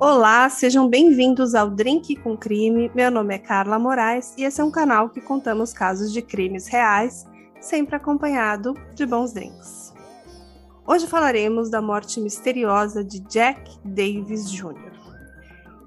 Olá, 0.00 0.48
sejam 0.48 0.88
bem-vindos 0.88 1.56
ao 1.56 1.68
Drink 1.68 2.14
com 2.14 2.36
Crime. 2.36 2.88
Meu 2.94 3.10
nome 3.10 3.34
é 3.34 3.38
Carla 3.38 3.80
Moraes 3.80 4.32
e 4.38 4.44
esse 4.44 4.60
é 4.60 4.64
um 4.64 4.70
canal 4.70 5.08
que 5.08 5.20
contamos 5.20 5.72
casos 5.72 6.12
de 6.12 6.22
crimes 6.22 6.68
reais, 6.68 7.26
sempre 7.60 7.96
acompanhado 7.96 8.74
de 8.94 9.04
bons 9.04 9.32
drinks. 9.32 9.92
Hoje 10.86 11.08
falaremos 11.08 11.68
da 11.68 11.82
morte 11.82 12.20
misteriosa 12.20 13.02
de 13.02 13.18
Jack 13.18 13.76
Davis 13.84 14.48
Jr. 14.48 14.92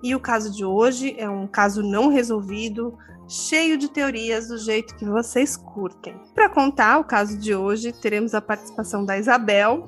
E 0.03 0.13
o 0.13 0.19
caso 0.19 0.51
de 0.51 0.65
hoje 0.65 1.15
é 1.17 1.29
um 1.29 1.47
caso 1.47 1.81
não 1.81 2.09
resolvido, 2.09 2.97
cheio 3.29 3.77
de 3.77 3.87
teorias 3.87 4.49
do 4.49 4.57
jeito 4.57 4.93
que 4.97 5.05
vocês 5.05 5.55
curtem. 5.55 6.19
Para 6.35 6.49
contar 6.49 6.99
o 6.99 7.05
caso 7.05 7.37
de 7.37 7.55
hoje, 7.55 7.93
teremos 7.93 8.35
a 8.35 8.41
participação 8.41 9.05
da 9.05 9.17
Isabel, 9.17 9.87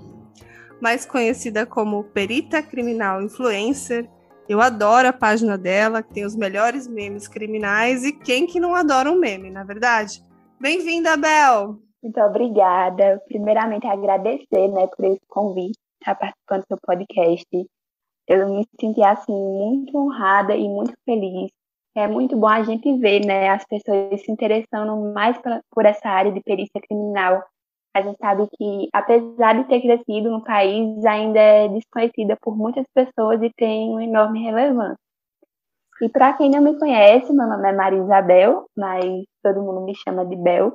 mais 0.83 1.05
conhecida 1.05 1.65
como 1.65 2.03
perita 2.03 2.61
criminal 2.61 3.21
influencer. 3.21 4.09
Eu 4.47 4.59
adoro 4.59 5.07
a 5.07 5.13
página 5.13 5.57
dela, 5.57 6.03
que 6.03 6.13
tem 6.13 6.25
os 6.25 6.35
melhores 6.35 6.85
memes 6.85 7.29
criminais 7.29 8.03
e 8.03 8.11
quem 8.11 8.45
que 8.45 8.59
não 8.59 8.75
adora 8.75 9.09
um 9.09 9.15
meme, 9.15 9.49
na 9.49 9.61
é 9.61 9.65
verdade? 9.65 10.21
Bem-vinda, 10.59 11.15
Bel! 11.15 11.79
Muito 12.03 12.19
obrigada. 12.19 13.21
Primeiramente, 13.27 13.87
agradecer 13.87 14.67
né, 14.67 14.87
por 14.87 15.05
esse 15.05 15.21
convite, 15.29 15.79
estar 16.01 16.15
participando 16.15 16.61
do 16.61 16.67
seu 16.67 16.77
podcast. 16.85 17.47
Eu 18.27 18.49
me 18.49 18.67
senti 18.79 19.01
assim 19.01 19.31
muito 19.31 19.97
honrada 19.97 20.53
e 20.55 20.67
muito 20.67 20.93
feliz. 21.05 21.49
É 21.95 22.05
muito 22.07 22.35
bom 22.35 22.47
a 22.47 22.63
gente 22.63 22.97
ver 22.97 23.25
né, 23.25 23.49
as 23.49 23.63
pessoas 23.65 24.21
se 24.21 24.29
interessando 24.29 25.13
mais 25.13 25.37
por 25.71 25.85
essa 25.85 26.09
área 26.09 26.33
de 26.33 26.41
perícia 26.41 26.81
criminal 26.81 27.41
a 27.93 28.01
gente 28.01 28.17
sabe 28.17 28.47
que, 28.57 28.89
apesar 28.91 29.53
de 29.53 29.67
ter 29.67 29.81
crescido 29.81 30.31
no 30.31 30.43
país, 30.43 31.05
ainda 31.05 31.39
é 31.39 31.69
desconhecida 31.69 32.35
por 32.41 32.57
muitas 32.57 32.85
pessoas 32.93 33.41
e 33.41 33.51
tem 33.55 33.89
uma 33.89 34.03
enorme 34.03 34.43
relevância. 34.43 34.97
E 36.01 36.09
para 36.09 36.33
quem 36.33 36.49
não 36.49 36.61
me 36.61 36.77
conhece, 36.77 37.31
meu 37.31 37.47
nome 37.47 37.69
é 37.69 37.71
Maria 37.71 38.01
Isabel, 38.01 38.65
mas 38.75 39.05
todo 39.43 39.61
mundo 39.61 39.85
me 39.85 39.93
chama 39.95 40.25
de 40.25 40.35
Bel. 40.35 40.73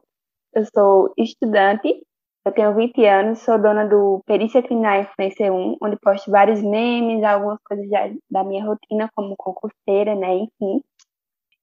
Eu 0.55 0.64
sou 0.72 1.12
estudante, 1.19 2.02
eu 2.46 2.52
tenho 2.52 2.74
20 2.74 3.05
anos, 3.05 3.41
sou 3.41 3.61
dona 3.61 3.84
do 3.84 4.22
Perícia 4.24 4.62
Criminal 4.62 5.02
Influencer 5.02 5.52
1, 5.52 5.77
onde 5.83 5.98
posto 6.00 6.30
vários 6.30 6.62
memes, 6.62 7.22
algumas 7.22 7.58
coisas 7.62 7.86
da 8.30 8.44
minha 8.44 8.64
rotina, 8.64 9.11
como 9.14 9.36
concurseira, 9.36 10.14
né, 10.14 10.34
enfim. 10.34 10.83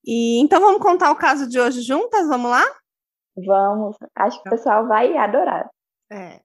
E 0.05 0.39
então 0.41 0.61
vamos 0.61 0.81
contar 0.81 1.11
o 1.11 1.15
caso 1.15 1.49
de 1.49 1.59
hoje 1.59 1.81
juntas, 1.81 2.27
vamos 2.27 2.51
lá? 2.51 2.63
Vamos, 3.35 3.97
acho 4.15 4.41
que 4.41 4.49
o 4.49 4.51
pessoal 4.51 4.87
vai 4.87 5.17
adorar. 5.17 5.69
É. 6.11 6.39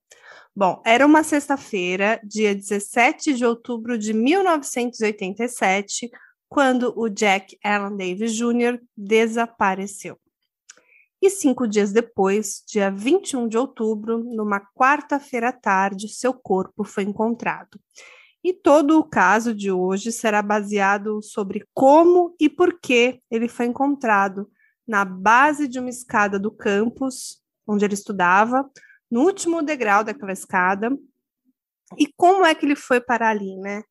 Bom, 0.54 0.82
era 0.84 1.06
uma 1.06 1.22
sexta-feira, 1.22 2.20
dia 2.24 2.54
17 2.54 3.34
de 3.34 3.44
outubro 3.44 3.96
de 3.96 4.12
1987, 4.12 6.10
quando 6.48 6.92
o 6.96 7.08
Jack 7.08 7.56
Allen 7.64 7.96
Davis 7.96 8.34
Jr. 8.34 8.80
desapareceu. 8.96 10.18
E 11.22 11.30
cinco 11.30 11.68
dias 11.68 11.92
depois, 11.92 12.64
dia 12.66 12.90
21 12.90 13.46
de 13.46 13.56
outubro, 13.58 14.18
numa 14.24 14.60
quarta-feira 14.74 15.50
à 15.50 15.52
tarde, 15.52 16.08
seu 16.08 16.32
corpo 16.32 16.82
foi 16.82 17.04
encontrado. 17.04 17.78
E 18.42 18.54
todo 18.54 18.98
o 18.98 19.04
caso 19.04 19.54
de 19.54 19.70
hoje 19.70 20.10
será 20.10 20.40
baseado 20.40 21.22
sobre 21.22 21.66
como 21.74 22.34
e 22.40 22.48
por 22.48 22.80
que 22.80 23.20
ele 23.30 23.48
foi 23.48 23.66
encontrado, 23.66 24.50
na 24.90 25.04
base 25.04 25.68
de 25.68 25.78
uma 25.78 25.88
escada 25.88 26.36
do 26.36 26.50
campus 26.50 27.40
onde 27.64 27.84
ele 27.84 27.94
estudava, 27.94 28.68
no 29.08 29.20
último 29.22 29.62
degrau 29.62 30.02
daquela 30.02 30.32
escada. 30.32 30.90
E 31.96 32.08
como 32.16 32.44
é 32.44 32.52
que 32.56 32.66
ele 32.66 32.74
foi 32.74 33.00
parar 33.00 33.28
ali, 33.28 33.56
né? 33.58 33.84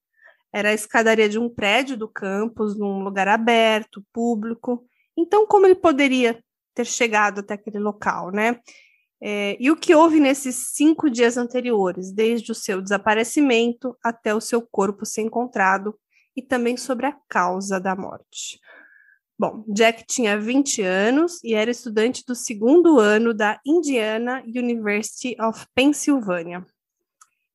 Era 0.52 0.69
a 0.69 0.73
escadaria 0.73 1.30
de 1.30 1.39
um 1.39 1.50
prédio 1.50 1.95
do 1.95 2.09
campus, 2.09 2.78
num 2.78 3.02
lugar 3.02 3.30
aberto, 3.30 4.06
público. 4.11 4.85
Então, 5.18 5.47
como 5.47 5.66
ele 5.66 5.75
poderia 5.75 6.44
ter 6.75 6.85
chegado 6.85 7.40
até 7.40 7.53
aquele 7.53 7.79
local, 7.79 8.29
né? 8.29 8.59
É, 9.22 9.56
e 9.57 9.72
o 9.72 9.78
que 9.78 9.95
houve 9.95 10.19
nesses 10.19 10.74
cinco 10.74 11.09
dias 11.09 11.38
anteriores, 11.38 12.12
desde 12.12 12.51
o 12.51 12.56
seu 12.56 12.81
desaparecimento 12.81 13.95
até 14.03 14.35
o 14.35 14.41
seu 14.41 14.62
corpo 14.62 15.06
ser 15.06 15.22
encontrado, 15.22 15.97
e 16.35 16.41
também 16.41 16.75
sobre 16.75 17.06
a 17.06 17.16
causa 17.29 17.79
da 17.79 17.95
morte. 17.95 18.59
Bom, 19.39 19.63
Jack 19.69 20.05
tinha 20.05 20.38
20 20.38 20.81
anos 20.81 21.41
e 21.45 21.53
era 21.55 21.72
estudante 21.72 22.25
do 22.25 22.35
segundo 22.35 23.00
ano 23.00 23.33
da 23.33 23.57
Indiana 23.66 24.44
University 24.45 25.33
of 25.41 25.66
Pennsylvania. 25.73 26.66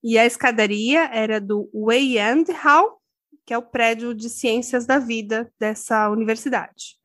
E 0.02 0.16
a 0.16 0.24
escadaria 0.24 1.10
era 1.12 1.38
do 1.38 1.68
Wayand 1.74 2.46
Hall, 2.62 3.02
que 3.44 3.52
é 3.52 3.58
o 3.58 3.62
prédio 3.62 4.14
de 4.14 4.30
ciências 4.30 4.86
da 4.86 4.98
vida 4.98 5.52
dessa 5.60 6.08
universidade. 6.08 6.96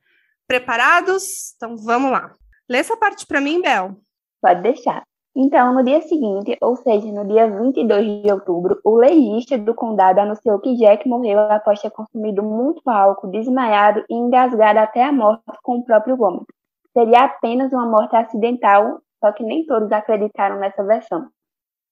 Preparados? 0.46 1.52
Então 1.56 1.76
vamos 1.76 2.10
lá. 2.10 2.34
Lê 2.66 2.78
essa 2.78 2.96
parte 2.96 3.26
para 3.26 3.38
mim, 3.38 3.60
Bel. 3.60 4.00
Pode 4.40 4.62
deixar. 4.62 5.04
Então, 5.34 5.72
no 5.72 5.84
dia 5.84 6.00
seguinte, 6.02 6.56
ou 6.60 6.74
seja, 6.76 7.06
no 7.12 7.26
dia 7.26 7.48
22 7.48 8.22
de 8.22 8.32
outubro, 8.32 8.80
o 8.84 8.96
legista 8.96 9.56
do 9.56 9.74
condado 9.74 10.18
anunciou 10.18 10.58
que 10.58 10.74
Jack 10.74 11.08
morreu 11.08 11.38
após 11.38 11.80
ter 11.80 11.90
consumido 11.90 12.42
muito 12.42 12.82
álcool, 12.90 13.30
desmaiado 13.30 14.04
e 14.10 14.14
engasgado 14.14 14.80
até 14.80 15.04
a 15.04 15.12
morte 15.12 15.44
com 15.62 15.78
o 15.78 15.84
próprio 15.84 16.16
vômito. 16.16 16.52
Seria 16.92 17.24
apenas 17.24 17.72
uma 17.72 17.86
morte 17.86 18.16
acidental, 18.16 19.00
só 19.20 19.30
que 19.30 19.44
nem 19.44 19.64
todos 19.64 19.92
acreditaram 19.92 20.58
nessa 20.58 20.82
versão. 20.82 21.28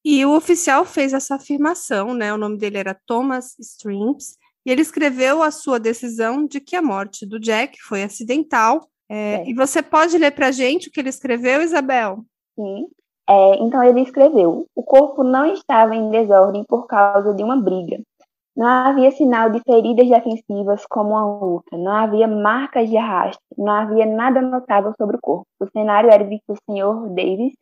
E 0.05 0.25
o 0.25 0.34
oficial 0.37 0.84
fez 0.84 1.12
essa 1.12 1.37
afirmação, 1.37 2.15
né? 2.15 2.32
O 2.32 2.38
nome 2.38 2.59
dele 2.59 2.78
era 2.78 2.99
Thomas 3.06 3.56
Streams, 3.59 4.37
e 4.66 4.70
ele 4.70 4.82
escreveu 4.82 5.43
a 5.43 5.50
sua 5.50 5.78
decisão 5.78 6.44
de 6.44 6.60
que 6.60 6.75
a 6.75 6.82
morte 6.82 7.25
do 7.25 7.38
Jack 7.38 7.81
foi 7.82 8.03
acidental. 8.03 8.88
É, 9.09 9.34
é. 9.34 9.49
E 9.49 9.55
você 9.55 9.81
pode 9.81 10.19
ler 10.19 10.32
para 10.32 10.49
a 10.49 10.53
gente 10.53 10.88
o 10.88 10.93
que 10.93 10.99
ele 10.99 11.09
escreveu, 11.09 11.62
Isabel? 11.62 12.25
Sim. 12.55 12.87
É, 13.28 13.56
então 13.62 13.83
ele 13.83 14.00
escreveu: 14.00 14.65
o 14.75 14.83
corpo 14.83 15.22
não 15.22 15.47
estava 15.53 15.94
em 15.94 16.11
desordem 16.11 16.65
por 16.65 16.87
causa 16.87 17.34
de 17.34 17.43
uma 17.43 17.61
briga. 17.61 18.00
Não 18.56 18.66
havia 18.66 19.11
sinal 19.12 19.50
de 19.50 19.61
feridas 19.61 20.09
defensivas 20.09 20.84
como 20.89 21.11
uma 21.11 21.25
luta, 21.25 21.77
não 21.77 21.93
havia 21.93 22.27
marcas 22.27 22.88
de 22.88 22.97
arrasto, 22.97 23.41
não 23.56 23.72
havia 23.72 24.05
nada 24.05 24.41
notável 24.41 24.93
sobre 24.97 25.17
o 25.17 25.21
corpo. 25.22 25.47
O 25.61 25.67
cenário 25.71 26.11
era 26.11 26.25
de 26.25 26.38
que 26.38 26.53
o 26.53 26.56
Sr. 26.56 27.09
Davis 27.15 27.53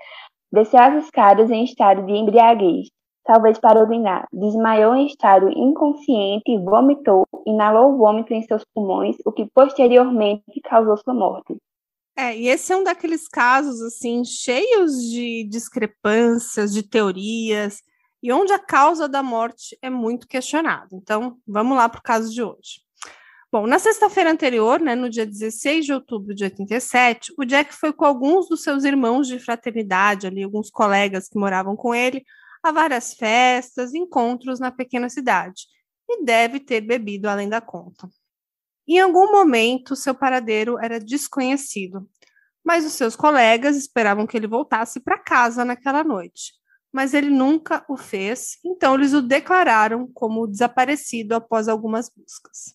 desceu 0.50 0.80
as 0.80 1.04
escadas 1.04 1.50
em 1.50 1.64
estado 1.64 2.06
de 2.06 2.12
embriaguez, 2.12 2.88
talvez 3.24 3.58
para 3.58 3.82
urinar, 3.82 4.26
desmaiou 4.32 4.94
em 4.94 5.06
estado 5.06 5.50
inconsciente, 5.50 6.56
vomitou, 6.64 7.26
inalou 7.46 7.98
vômito 7.98 8.32
em 8.32 8.40
seus 8.42 8.64
pulmões, 8.74 9.16
o 9.26 9.32
que 9.32 9.46
posteriormente 9.54 10.60
causou 10.64 10.96
sua 10.96 11.12
morte. 11.12 11.56
É, 12.16 12.34
e 12.34 12.48
esse 12.48 12.72
é 12.72 12.76
um 12.76 12.82
daqueles 12.82 13.28
casos 13.28 13.82
assim 13.82 14.24
cheios 14.24 14.94
de 15.10 15.44
discrepâncias, 15.44 16.72
de 16.72 16.82
teorias, 16.82 17.82
e 18.22 18.32
onde 18.32 18.52
a 18.52 18.58
causa 18.58 19.06
da 19.06 19.22
morte 19.22 19.76
é 19.82 19.90
muito 19.90 20.26
questionada. 20.26 20.88
Então, 20.92 21.38
vamos 21.46 21.76
lá 21.76 21.88
para 21.88 21.98
o 21.98 22.02
caso 22.02 22.32
de 22.32 22.42
hoje. 22.42 22.80
Bom, 23.52 23.66
na 23.66 23.78
sexta-feira 23.78 24.30
anterior, 24.30 24.80
né, 24.80 24.94
no 24.94 25.08
dia 25.08 25.24
16 25.24 25.86
de 25.86 25.92
outubro 25.92 26.34
de 26.34 26.44
87, 26.44 27.32
o 27.38 27.44
Jack 27.44 27.72
foi 27.74 27.92
com 27.92 28.04
alguns 28.04 28.48
dos 28.48 28.62
seus 28.62 28.84
irmãos 28.84 29.28
de 29.28 29.38
fraternidade, 29.38 30.26
ali, 30.26 30.42
alguns 30.42 30.70
colegas 30.70 31.28
que 31.28 31.38
moravam 31.38 31.76
com 31.76 31.94
ele, 31.94 32.24
a 32.62 32.72
várias 32.72 33.14
festas, 33.14 33.94
encontros 33.94 34.58
na 34.58 34.70
pequena 34.70 35.08
cidade, 35.08 35.66
e 36.08 36.24
deve 36.24 36.58
ter 36.60 36.80
bebido 36.80 37.28
além 37.28 37.48
da 37.48 37.60
conta. 37.60 38.08
Em 38.88 39.00
algum 39.00 39.32
momento, 39.32 39.96
seu 39.96 40.14
paradeiro 40.14 40.78
era 40.78 41.00
desconhecido, 41.00 42.08
mas 42.64 42.84
os 42.84 42.92
seus 42.92 43.16
colegas 43.16 43.76
esperavam 43.76 44.26
que 44.26 44.36
ele 44.36 44.46
voltasse 44.46 45.00
para 45.00 45.18
casa 45.18 45.64
naquela 45.64 46.04
noite. 46.04 46.52
Mas 46.92 47.14
ele 47.14 47.28
nunca 47.28 47.84
o 47.88 47.96
fez, 47.96 48.58
então 48.64 48.94
eles 48.94 49.12
o 49.12 49.20
declararam 49.20 50.08
como 50.14 50.46
desaparecido 50.46 51.34
após 51.34 51.68
algumas 51.68 52.08
buscas. 52.08 52.74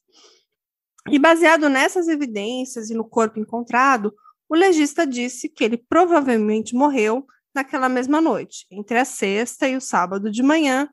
E 1.09 1.17
baseado 1.17 1.69
nessas 1.69 2.07
evidências 2.07 2.89
e 2.89 2.93
no 2.93 3.07
corpo 3.07 3.39
encontrado, 3.39 4.13
o 4.47 4.55
legista 4.55 5.07
disse 5.07 5.49
que 5.49 5.63
ele 5.63 5.77
provavelmente 5.77 6.75
morreu 6.75 7.25
naquela 7.55 7.89
mesma 7.89 8.21
noite, 8.21 8.65
entre 8.69 8.97
a 8.97 9.05
sexta 9.05 9.67
e 9.67 9.75
o 9.75 9.81
sábado 9.81 10.29
de 10.29 10.43
manhã, 10.43 10.89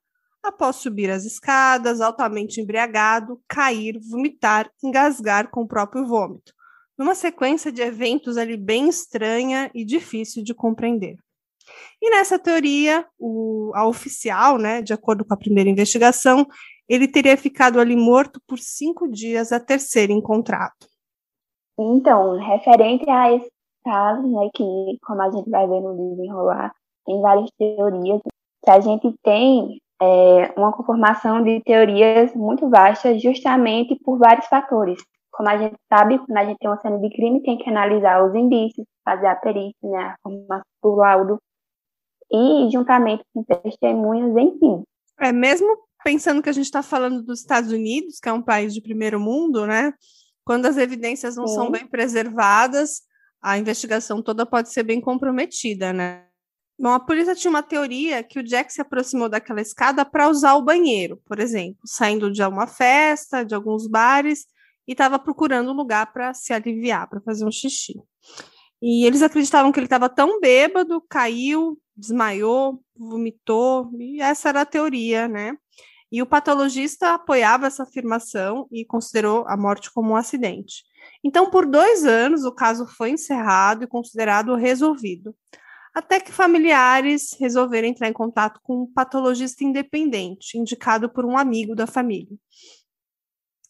após 0.49 0.77
subir 0.77 1.11
as 1.11 1.25
escadas, 1.25 2.01
altamente 2.01 2.61
embriagado, 2.61 3.41
cair, 3.49 3.99
vomitar, 4.11 4.71
engasgar 4.83 5.51
com 5.51 5.63
o 5.63 5.69
próprio 5.69 6.07
vômito, 6.07 6.53
numa 6.99 7.15
sequência 7.15 7.71
de 7.71 7.83
eventos 7.83 8.37
ali 8.37 8.57
bem 8.57 8.89
estranha 8.89 9.71
e 9.75 9.85
difícil 9.85 10.43
de 10.43 10.55
compreender. 10.55 11.17
E 12.01 12.11
nessa 12.11 12.39
teoria, 12.39 13.07
o, 13.19 13.73
a 13.75 13.87
oficial, 13.87 14.59
né, 14.59 14.83
de 14.83 14.93
acordo 14.93 15.25
com 15.25 15.35
a 15.35 15.39
primeira 15.39 15.69
investigação, 15.69 16.47
ele 16.89 17.07
teria 17.07 17.37
ficado 17.37 17.79
ali 17.79 17.95
morto 17.95 18.41
por 18.47 18.59
cinco 18.59 19.09
dias 19.09 19.53
até 19.53 19.79
ser 19.79 20.11
encontrado. 20.11 20.73
Então, 21.79 22.39
referente 22.39 23.09
a 23.09 23.33
esse 23.35 23.51
caso, 23.85 24.23
né, 24.23 24.49
que 24.55 24.65
como 25.03 25.23
a 25.23 25.31
gente 25.31 25.49
vai 25.51 25.67
ver 25.69 25.81
no 25.81 26.17
desenrolar, 26.17 26.73
tem 27.05 27.21
várias 27.21 27.51
teorias. 27.59 28.21
que 28.65 28.71
a 28.71 28.81
gente 28.81 29.15
tem 29.23 29.81
é, 30.01 30.53
uma 30.57 30.73
conformação 30.73 31.43
de 31.43 31.61
teorias 31.65 32.35
muito 32.35 32.69
vasta, 32.69 33.19
justamente 33.19 33.99
por 34.05 34.19
vários 34.19 34.47
fatores. 34.47 35.03
Como 35.31 35.49
a 35.49 35.57
gente 35.57 35.77
sabe, 35.89 36.19
quando 36.19 36.37
a 36.37 36.45
gente 36.45 36.59
tem 36.59 36.69
uma 36.69 36.81
cena 36.81 36.99
de 36.99 37.11
crime, 37.11 37.43
tem 37.43 37.59
que 37.59 37.69
analisar 37.69 38.25
os 38.25 38.35
indícios, 38.35 38.87
fazer 39.05 39.27
a 39.27 39.37
perícia, 39.37 39.75
né, 39.83 39.99
a 39.99 40.17
formação 40.23 40.65
do 40.83 40.95
laudo, 40.95 41.39
e 42.31 42.69
juntamente 42.71 43.23
com 43.33 43.43
testemunhas, 43.45 44.37
enfim. 44.37 44.83
É, 45.21 45.33
mesmo 45.33 45.67
pensando 46.05 46.43
que 46.43 46.49
a 46.49 46.53
gente 46.53 46.67
está 46.67 46.83
falando 46.83 47.23
dos 47.23 47.41
Estados 47.41 47.73
Unidos, 47.73 48.19
que 48.21 48.29
é 48.29 48.33
um 48.33 48.43
país 48.43 48.75
de 48.75 48.81
primeiro 48.81 49.19
mundo, 49.19 49.67
né? 49.67 49.93
Quando 50.45 50.67
as 50.67 50.77
evidências 50.77 51.37
não 51.37 51.47
Sim. 51.47 51.55
são 51.55 51.71
bem 51.71 51.87
preservadas, 51.87 53.03
a 53.43 53.59
investigação 53.59 54.23
toda 54.23 54.47
pode 54.47 54.73
ser 54.73 54.83
bem 54.83 55.01
comprometida, 55.01 55.93
né? 55.93 56.28
Bom, 56.81 56.91
a 56.91 57.01
polícia 57.01 57.35
tinha 57.35 57.51
uma 57.51 57.63
teoria 57.63 58.23
que 58.23 58.39
o 58.39 58.43
Jack 58.43 58.73
se 58.73 58.81
aproximou 58.81 59.29
daquela 59.29 59.61
escada 59.61 60.05
para 60.05 60.29
usar 60.29 60.55
o 60.55 60.63
banheiro, 60.63 61.21
por 61.27 61.41
exemplo, 61.41 61.81
saindo 61.85 62.31
de 62.31 62.41
uma 62.45 62.69
festa, 62.69 63.45
de 63.45 63.53
alguns 63.53 63.89
bares, 63.89 64.47
e 64.87 64.93
estava 64.93 65.19
procurando 65.19 65.73
um 65.73 65.75
lugar 65.75 66.13
para 66.13 66.33
se 66.33 66.53
aliviar, 66.53 67.09
para 67.09 67.21
fazer 67.21 67.45
um 67.45 67.51
xixi. 67.51 68.01
E 68.81 69.05
eles 69.05 69.23
acreditavam 69.23 69.73
que 69.73 69.81
ele 69.81 69.87
estava 69.87 70.09
tão 70.09 70.39
bêbado, 70.39 71.03
caiu, 71.11 71.77
desmaiou, 71.97 72.81
vomitou, 72.97 73.91
e 73.99 74.23
essa 74.23 74.51
era 74.51 74.61
a 74.61 74.67
teoria, 74.67 75.27
né? 75.27 75.57
E 76.13 76.23
o 76.23 76.27
patologista 76.27 77.15
apoiava 77.15 77.67
essa 77.67 77.83
afirmação 77.83 78.69
e 78.71 78.85
considerou 78.85 79.45
a 79.49 79.57
morte 79.57 79.93
como 79.93 80.13
um 80.13 80.17
acidente. 80.17 80.85
Então, 81.25 81.51
por 81.51 81.67
dois 81.67 82.05
anos, 82.05 82.45
o 82.45 82.53
caso 82.53 82.87
foi 82.87 83.11
encerrado 83.11 83.83
e 83.83 83.89
considerado 83.89 84.55
resolvido 84.55 85.35
até 85.95 86.21
que 86.21 86.33
familiares 86.33 87.37
resolveram 87.39 87.89
entrar 87.89 88.09
em 88.09 88.13
contato 88.13 88.61
com 88.63 88.83
um 88.83 88.93
patologista 88.93 89.65
independente, 89.65 90.59
indicado 90.59 91.09
por 91.09 91.25
um 91.25 91.37
amigo 91.37 91.75
da 91.75 91.87
família. 91.87 92.37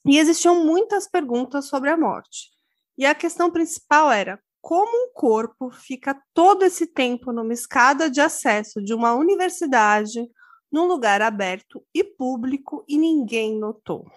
E 0.04 0.18
existiam 0.18 0.64
muitas 0.64 1.08
perguntas 1.08 1.66
sobre 1.66 1.90
a 1.90 1.96
morte. 1.96 2.50
E 2.96 3.06
a 3.06 3.14
questão 3.14 3.50
principal 3.50 4.10
era 4.10 4.40
como 4.60 4.90
um 5.06 5.12
corpo 5.12 5.70
fica 5.70 6.20
todo 6.34 6.64
esse 6.64 6.86
tempo 6.86 7.32
numa 7.32 7.52
escada 7.52 8.10
de 8.10 8.20
acesso 8.20 8.82
de 8.82 8.92
uma 8.92 9.14
universidade, 9.14 10.28
num 10.70 10.86
lugar 10.86 11.22
aberto 11.22 11.82
e 11.94 12.02
público, 12.02 12.84
e 12.88 12.98
ninguém 12.98 13.58
notou. 13.58 14.10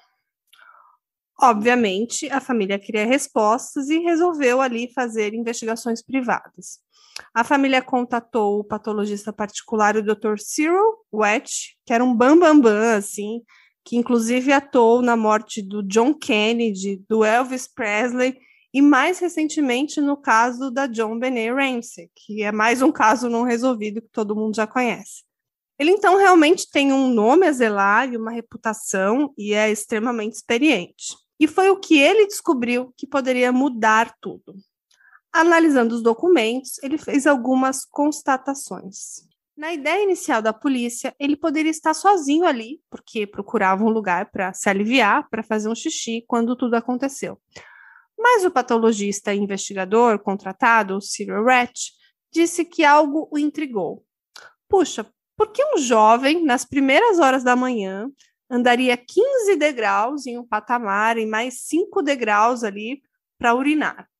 Obviamente, 1.42 2.30
a 2.30 2.40
família 2.40 2.78
queria 2.78 3.06
respostas 3.06 3.90
e 3.90 3.98
resolveu 3.98 4.62
ali 4.62 4.94
fazer 4.94 5.34
investigações 5.34 6.02
privadas. 6.04 6.80
A 7.34 7.44
família 7.44 7.82
contatou 7.82 8.60
o 8.60 8.64
patologista 8.64 9.34
particular, 9.34 9.98
o 9.98 10.04
Dr. 10.04 10.38
Cyril 10.38 10.98
Wetch, 11.12 11.76
que 11.84 11.94
era 11.94 12.04
um 12.04 12.16
bambambam, 12.16 12.62
bam, 12.62 12.72
bam, 12.72 12.96
assim, 12.96 13.42
que 13.84 13.98
inclusive 13.98 14.54
atuou 14.54 15.02
na 15.02 15.18
morte 15.18 15.62
do 15.62 15.82
John 15.82 16.14
Kennedy, 16.14 17.04
do 17.10 17.26
Elvis 17.26 17.68
Presley 17.68 18.38
e 18.74 18.82
mais 18.82 19.20
recentemente 19.20 20.00
no 20.00 20.16
caso 20.16 20.70
da 20.70 20.88
John 20.88 21.18
Benet 21.18 21.52
Ramsey, 21.52 22.10
que 22.16 22.44
é 22.44 22.52
mais 22.52 22.82
um 22.82 22.92
caso 22.92 23.30
não 23.30 23.44
resolvido 23.44 24.02
que 24.02 24.10
todo 24.10 24.36
mundo 24.36 24.56
já 24.56 24.68
conhece. 24.68 25.24
Ele 25.80 25.90
então 25.90 26.16
realmente 26.16 26.70
tem 26.70 26.94
um 26.94 27.12
nome 27.12 27.48
a 27.48 27.52
zelar 27.52 28.14
e 28.14 28.18
uma 28.18 28.30
reputação 28.30 29.34
e 29.36 29.54
é 29.54 29.72
extremamente 29.72 30.34
experiente. 30.34 31.16
E 31.42 31.48
foi 31.48 31.72
o 31.72 31.80
que 31.80 31.98
ele 31.98 32.28
descobriu 32.28 32.94
que 32.96 33.08
poderia 33.08 33.52
mudar 33.52 34.16
tudo. 34.22 34.54
Analisando 35.34 35.96
os 35.96 36.04
documentos, 36.04 36.78
ele 36.84 37.00
fez 37.00 37.26
algumas 37.26 37.84
constatações. 37.84 39.28
Na 39.58 39.74
ideia 39.74 40.04
inicial 40.04 40.40
da 40.40 40.54
polícia, 40.54 41.16
ele 41.20 41.36
poderia 41.36 41.72
estar 41.72 41.96
sozinho 41.96 42.46
ali, 42.46 42.80
porque 42.92 43.26
procurava 43.26 43.84
um 43.84 43.90
lugar 43.90 44.30
para 44.30 44.54
se 44.54 44.70
aliviar, 44.70 45.28
para 45.32 45.42
fazer 45.42 45.68
um 45.68 45.74
xixi 45.74 46.24
quando 46.28 46.56
tudo 46.56 46.76
aconteceu. 46.76 47.42
Mas 48.16 48.46
o 48.46 48.52
patologista 48.52 49.34
e 49.34 49.40
investigador 49.40 50.20
contratado, 50.20 51.02
Cyril 51.02 51.44
Ratch, 51.44 51.90
disse 52.32 52.64
que 52.64 52.84
algo 52.84 53.28
o 53.32 53.40
intrigou. 53.40 54.06
Puxa, 54.70 55.12
por 55.36 55.52
que 55.52 55.64
um 55.74 55.80
jovem, 55.80 56.46
nas 56.46 56.64
primeiras 56.64 57.18
horas 57.18 57.44
da 57.44 57.56
manhã, 57.56 58.08
andaria 58.52 58.98
15 58.98 59.56
degraus 59.56 60.28
em 60.28 60.38
um 60.38 60.46
patamar 60.46 61.18
e 61.18 61.26
mais 61.26 61.62
5 61.62 62.02
degraus 62.02 62.64
ali 62.64 63.02
para 63.40 63.56
urinar? 63.56 64.12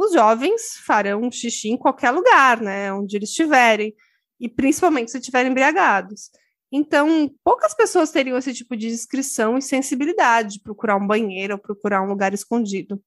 os 0.00 0.12
jovens 0.12 0.76
farão 0.84 1.30
xixi 1.30 1.68
em 1.68 1.76
qualquer 1.76 2.10
lugar, 2.10 2.60
né, 2.60 2.92
onde 2.92 3.16
eles 3.16 3.28
estiverem, 3.28 3.94
e 4.40 4.48
principalmente 4.48 5.10
se 5.10 5.18
estiverem 5.18 5.50
embriagados. 5.50 6.30
Então, 6.72 7.30
poucas 7.44 7.74
pessoas 7.74 8.10
teriam 8.10 8.38
esse 8.38 8.54
tipo 8.54 8.76
de 8.76 8.88
discrição 8.88 9.58
e 9.58 9.62
sensibilidade 9.62 10.54
de 10.54 10.62
procurar 10.62 10.96
um 10.96 11.06
banheiro 11.06 11.54
ou 11.54 11.58
procurar 11.58 12.02
um 12.02 12.08
lugar 12.08 12.32
escondido. 12.32 13.02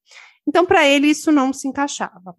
Então, 0.46 0.64
para 0.64 0.86
ele, 0.86 1.08
isso 1.08 1.32
não 1.32 1.52
se 1.52 1.66
encaixava. 1.66 2.36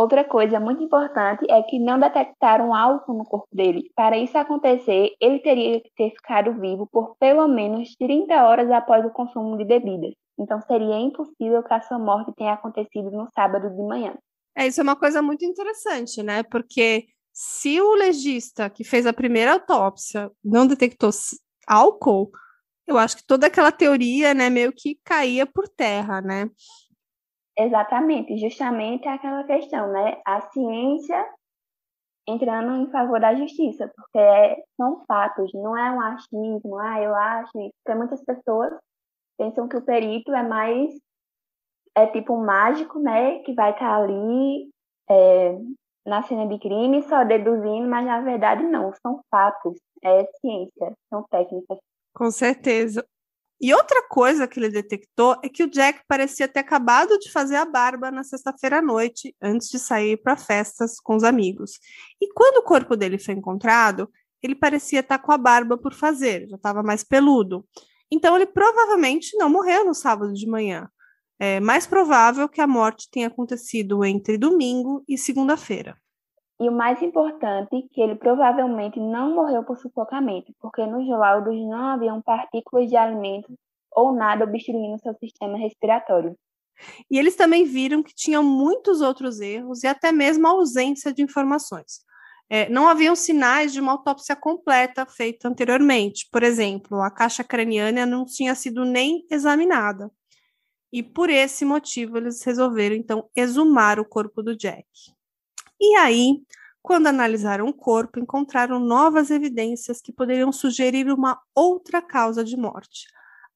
Outra 0.00 0.24
coisa 0.24 0.58
muito 0.58 0.82
importante 0.82 1.44
é 1.50 1.62
que 1.62 1.78
não 1.78 2.00
detectaram 2.00 2.74
álcool 2.74 3.18
no 3.18 3.24
corpo 3.26 3.46
dele. 3.52 3.90
Para 3.94 4.16
isso 4.16 4.38
acontecer, 4.38 5.10
ele 5.20 5.40
teria 5.40 5.78
que 5.78 5.90
ter 5.94 6.08
ficado 6.12 6.58
vivo 6.58 6.88
por 6.90 7.16
pelo 7.18 7.46
menos 7.46 7.94
30 7.96 8.32
horas 8.42 8.70
após 8.70 9.04
o 9.04 9.10
consumo 9.10 9.58
de 9.58 9.64
bebidas. 9.66 10.14
Então 10.38 10.58
seria 10.62 10.98
impossível 10.98 11.62
que 11.62 11.74
a 11.74 11.82
sua 11.82 11.98
morte 11.98 12.32
tenha 12.34 12.54
acontecido 12.54 13.10
no 13.10 13.28
sábado 13.34 13.68
de 13.68 13.82
manhã. 13.82 14.16
É, 14.56 14.66
isso 14.66 14.80
é 14.80 14.82
uma 14.82 14.96
coisa 14.96 15.20
muito 15.20 15.44
interessante, 15.44 16.22
né? 16.22 16.44
Porque 16.44 17.04
se 17.30 17.78
o 17.78 17.92
legista 17.92 18.70
que 18.70 18.82
fez 18.82 19.06
a 19.06 19.12
primeira 19.12 19.52
autópsia 19.52 20.30
não 20.42 20.66
detectou 20.66 21.10
álcool, 21.66 22.30
eu 22.86 22.96
acho 22.96 23.18
que 23.18 23.26
toda 23.26 23.48
aquela 23.48 23.70
teoria, 23.70 24.32
né, 24.32 24.48
meio 24.48 24.72
que 24.72 24.98
caía 25.04 25.44
por 25.44 25.68
terra, 25.68 26.22
né? 26.22 26.48
Exatamente, 27.60 28.38
justamente 28.38 29.06
aquela 29.06 29.44
questão, 29.44 29.92
né? 29.92 30.18
A 30.24 30.40
ciência 30.40 31.28
entrando 32.26 32.74
em 32.76 32.90
favor 32.90 33.20
da 33.20 33.34
justiça, 33.34 33.86
porque 33.94 34.64
são 34.78 35.04
fatos, 35.06 35.52
não 35.52 35.76
é 35.76 35.90
um 35.92 36.00
achismo, 36.00 36.78
ah, 36.78 37.02
eu 37.02 37.14
acho 37.14 37.50
porque 37.52 37.98
muitas 37.98 38.24
pessoas 38.24 38.72
pensam 39.36 39.68
que 39.68 39.76
o 39.76 39.84
perito 39.84 40.32
é 40.32 40.42
mais 40.42 40.90
é 41.94 42.06
tipo 42.06 42.32
um 42.32 42.46
mágico, 42.46 42.98
né, 42.98 43.40
que 43.40 43.52
vai 43.52 43.72
estar 43.72 43.88
tá 43.88 43.96
ali 43.96 44.70
é, 45.10 45.58
na 46.06 46.22
cena 46.22 46.46
de 46.46 46.58
crime 46.58 47.02
só 47.02 47.24
deduzindo, 47.24 47.86
mas 47.88 48.06
na 48.06 48.22
verdade 48.22 48.62
não, 48.62 48.90
são 49.02 49.20
fatos, 49.30 49.78
é 50.02 50.24
ciência, 50.40 50.94
são 51.10 51.24
técnicas. 51.24 51.78
Com 52.14 52.30
certeza. 52.30 53.04
E 53.60 53.74
outra 53.74 54.02
coisa 54.08 54.48
que 54.48 54.58
ele 54.58 54.70
detectou 54.70 55.36
é 55.44 55.48
que 55.48 55.62
o 55.62 55.70
Jack 55.70 56.00
parecia 56.08 56.48
ter 56.48 56.60
acabado 56.60 57.18
de 57.18 57.30
fazer 57.30 57.56
a 57.56 57.66
barba 57.66 58.10
na 58.10 58.24
sexta-feira 58.24 58.78
à 58.78 58.82
noite, 58.82 59.36
antes 59.40 59.68
de 59.68 59.78
sair 59.78 60.16
para 60.16 60.36
festas 60.36 60.98
com 60.98 61.14
os 61.14 61.22
amigos. 61.22 61.78
E 62.18 62.32
quando 62.32 62.56
o 62.56 62.62
corpo 62.62 62.96
dele 62.96 63.18
foi 63.18 63.34
encontrado, 63.34 64.10
ele 64.42 64.54
parecia 64.54 65.00
estar 65.00 65.18
com 65.18 65.30
a 65.30 65.36
barba 65.36 65.76
por 65.76 65.92
fazer, 65.92 66.48
já 66.48 66.56
estava 66.56 66.82
mais 66.82 67.04
peludo. 67.04 67.66
Então, 68.10 68.34
ele 68.34 68.46
provavelmente 68.46 69.36
não 69.36 69.50
morreu 69.50 69.84
no 69.84 69.94
sábado 69.94 70.32
de 70.32 70.46
manhã. 70.46 70.88
É 71.38 71.60
mais 71.60 71.86
provável 71.86 72.48
que 72.48 72.60
a 72.60 72.66
morte 72.66 73.08
tenha 73.10 73.28
acontecido 73.28 74.04
entre 74.04 74.38
domingo 74.38 75.04
e 75.06 75.16
segunda-feira. 75.16 75.96
E 76.60 76.68
o 76.68 76.72
mais 76.72 77.00
importante, 77.00 77.88
que 77.90 78.00
ele 78.00 78.16
provavelmente 78.16 79.00
não 79.00 79.34
morreu 79.34 79.64
por 79.64 79.78
sufocamento, 79.78 80.52
porque 80.60 80.84
nos 80.84 81.08
laudos 81.08 81.56
não 81.66 81.86
haviam 81.88 82.20
partículas 82.20 82.88
de 82.88 82.96
alimento 82.96 83.52
ou 83.90 84.12
nada 84.12 84.44
obstruindo 84.44 85.00
seu 85.00 85.14
sistema 85.14 85.56
respiratório. 85.56 86.36
E 87.10 87.18
eles 87.18 87.34
também 87.34 87.64
viram 87.64 88.02
que 88.02 88.14
tinham 88.14 88.42
muitos 88.44 89.00
outros 89.00 89.40
erros 89.40 89.82
e 89.82 89.86
até 89.86 90.12
mesmo 90.12 90.46
ausência 90.46 91.12
de 91.12 91.22
informações 91.22 92.04
é, 92.50 92.68
não 92.68 92.88
haviam 92.88 93.14
sinais 93.14 93.72
de 93.72 93.80
uma 93.80 93.92
autópsia 93.92 94.34
completa 94.34 95.06
feita 95.06 95.48
anteriormente. 95.48 96.28
Por 96.32 96.42
exemplo, 96.42 97.00
a 97.00 97.08
caixa 97.08 97.44
craniana 97.44 98.04
não 98.04 98.26
tinha 98.26 98.56
sido 98.56 98.84
nem 98.84 99.24
examinada. 99.30 100.10
E 100.92 101.00
por 101.00 101.30
esse 101.30 101.64
motivo 101.64 102.18
eles 102.18 102.42
resolveram 102.42 102.96
então 102.96 103.30
exumar 103.36 104.00
o 104.00 104.04
corpo 104.04 104.42
do 104.42 104.56
Jack. 104.56 104.84
E 105.80 105.96
aí, 105.96 106.42
quando 106.82 107.06
analisaram 107.06 107.66
o 107.66 107.72
corpo, 107.72 108.18
encontraram 108.18 108.78
novas 108.78 109.30
evidências 109.30 110.00
que 110.00 110.12
poderiam 110.12 110.52
sugerir 110.52 111.10
uma 111.10 111.40
outra 111.54 112.02
causa 112.02 112.44
de 112.44 112.56
morte. 112.56 113.06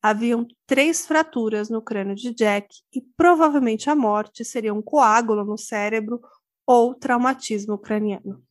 Haviam 0.02 0.46
três 0.66 1.06
fraturas 1.06 1.68
no 1.70 1.82
crânio 1.82 2.14
de 2.14 2.34
Jack 2.34 2.68
e 2.94 3.02
provavelmente 3.16 3.90
a 3.90 3.94
morte 3.94 4.44
seria 4.44 4.72
um 4.74 4.82
coágulo 4.82 5.44
no 5.44 5.56
cérebro 5.58 6.20
ou 6.66 6.94
traumatismo 6.94 7.78
craniano. 7.78 8.42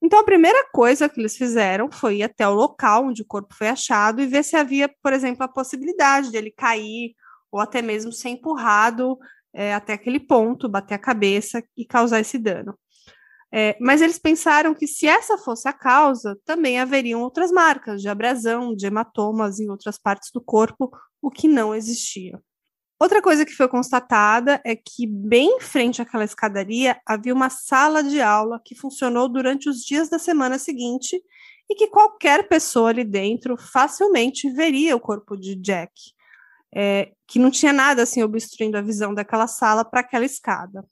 Então, 0.00 0.20
a 0.20 0.24
primeira 0.24 0.68
coisa 0.72 1.08
que 1.08 1.20
eles 1.20 1.36
fizeram 1.36 1.90
foi 1.90 2.18
ir 2.18 2.22
até 2.22 2.46
o 2.46 2.54
local 2.54 3.06
onde 3.06 3.22
o 3.22 3.26
corpo 3.26 3.54
foi 3.54 3.68
achado 3.68 4.20
e 4.20 4.26
ver 4.26 4.44
se 4.44 4.56
havia, 4.56 4.88
por 5.02 5.12
exemplo, 5.12 5.42
a 5.42 5.48
possibilidade 5.48 6.30
dele 6.30 6.52
cair 6.52 7.14
ou 7.50 7.60
até 7.60 7.82
mesmo 7.82 8.12
ser 8.12 8.28
empurrado 8.28 9.18
é, 9.52 9.74
até 9.74 9.94
aquele 9.94 10.20
ponto, 10.20 10.68
bater 10.68 10.94
a 10.94 10.98
cabeça 10.98 11.62
e 11.76 11.84
causar 11.84 12.20
esse 12.20 12.38
dano. 12.38 12.78
É, 13.52 13.76
mas 13.80 14.02
eles 14.02 14.18
pensaram 14.18 14.74
que 14.74 14.86
se 14.86 15.06
essa 15.06 15.38
fosse 15.38 15.66
a 15.68 15.72
causa, 15.72 16.38
também 16.44 16.78
haveriam 16.78 17.22
outras 17.22 17.50
marcas 17.50 18.02
de 18.02 18.08
abrasão, 18.08 18.74
de 18.74 18.86
hematomas 18.86 19.58
em 19.58 19.70
outras 19.70 19.98
partes 19.98 20.30
do 20.30 20.40
corpo, 20.40 20.90
o 21.22 21.30
que 21.30 21.48
não 21.48 21.74
existia. 21.74 22.38
Outra 23.00 23.22
coisa 23.22 23.46
que 23.46 23.54
foi 23.54 23.68
constatada 23.68 24.60
é 24.64 24.74
que, 24.74 25.06
bem 25.06 25.56
em 25.56 25.60
frente 25.60 26.02
àquela 26.02 26.24
escadaria, 26.24 27.00
havia 27.06 27.32
uma 27.32 27.48
sala 27.48 28.02
de 28.02 28.20
aula 28.20 28.60
que 28.64 28.74
funcionou 28.74 29.28
durante 29.28 29.68
os 29.68 29.84
dias 29.84 30.08
da 30.08 30.18
semana 30.18 30.58
seguinte 30.58 31.22
e 31.70 31.74
que 31.76 31.86
qualquer 31.86 32.48
pessoa 32.48 32.90
ali 32.90 33.04
dentro 33.04 33.56
facilmente 33.56 34.50
veria 34.50 34.96
o 34.96 35.00
corpo 35.00 35.36
de 35.36 35.54
Jack, 35.54 35.92
é, 36.74 37.12
que 37.26 37.38
não 37.38 37.50
tinha 37.50 37.72
nada 37.72 38.02
assim 38.02 38.22
obstruindo 38.22 38.76
a 38.76 38.82
visão 38.82 39.14
daquela 39.14 39.46
sala 39.46 39.84
para 39.84 40.00
aquela 40.00 40.24
escada. 40.24 40.84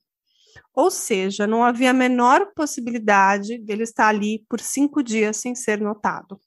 Ou 0.75 0.91
seja, 0.91 1.47
não 1.47 1.65
havia 1.65 1.91
a 1.91 1.95
menor 1.95 2.53
possibilidade 2.55 3.59
dele 3.59 3.83
estar 3.83 4.09
ali 4.09 4.45
por 4.49 4.61
cinco 4.61 5.03
dias 5.03 5.37
sem 5.37 5.55
ser 5.55 5.81
notado. 5.81 6.41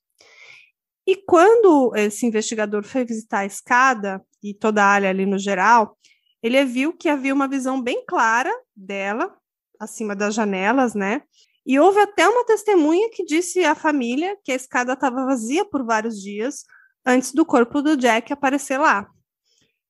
E 1.07 1.15
quando 1.15 1.91
esse 1.95 2.25
investigador 2.25 2.83
foi 2.83 3.03
visitar 3.03 3.39
a 3.39 3.45
escada 3.45 4.23
e 4.43 4.53
toda 4.53 4.83
a 4.83 4.87
área 4.87 5.09
ali 5.09 5.25
no 5.25 5.39
geral, 5.39 5.97
ele 6.41 6.63
viu 6.63 6.93
que 6.93 7.09
havia 7.09 7.33
uma 7.33 7.47
visão 7.47 7.81
bem 7.81 8.05
clara 8.07 8.51
dela 8.75 9.35
acima 9.79 10.15
das 10.15 10.35
janelas, 10.35 10.93
né? 10.93 11.21
E 11.65 11.79
houve 11.79 11.99
até 11.99 12.27
uma 12.27 12.45
testemunha 12.45 13.09
que 13.11 13.23
disse 13.25 13.63
à 13.63 13.75
família 13.75 14.37
que 14.43 14.51
a 14.51 14.55
escada 14.55 14.93
estava 14.93 15.25
vazia 15.25 15.65
por 15.65 15.85
vários 15.85 16.21
dias 16.21 16.63
antes 17.05 17.33
do 17.33 17.45
corpo 17.45 17.81
do 17.81 17.97
Jack 17.97 18.31
aparecer 18.31 18.77
lá. 18.77 19.07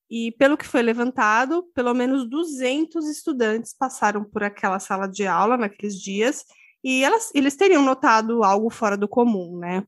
E 0.10 0.32
pelo 0.34 0.58
que 0.58 0.66
foi 0.66 0.82
levantado, 0.82 1.63
pelo 1.74 1.94
menos 1.94 2.28
200 2.28 3.08
estudantes 3.08 3.74
passaram 3.74 4.24
por 4.24 4.44
aquela 4.44 4.80
sala 4.80 5.08
de 5.08 5.28
aula 5.28 5.56
naqueles 5.56 6.01
dias 6.01 6.46
e 6.84 7.04
elas, 7.04 7.32
eles 7.36 7.56
teriam 7.56 7.84
notado 7.84 8.44
algo 8.44 8.70
fora 8.70 8.98
do 8.98 9.08
comum, 9.08 9.58
né? 9.58 9.86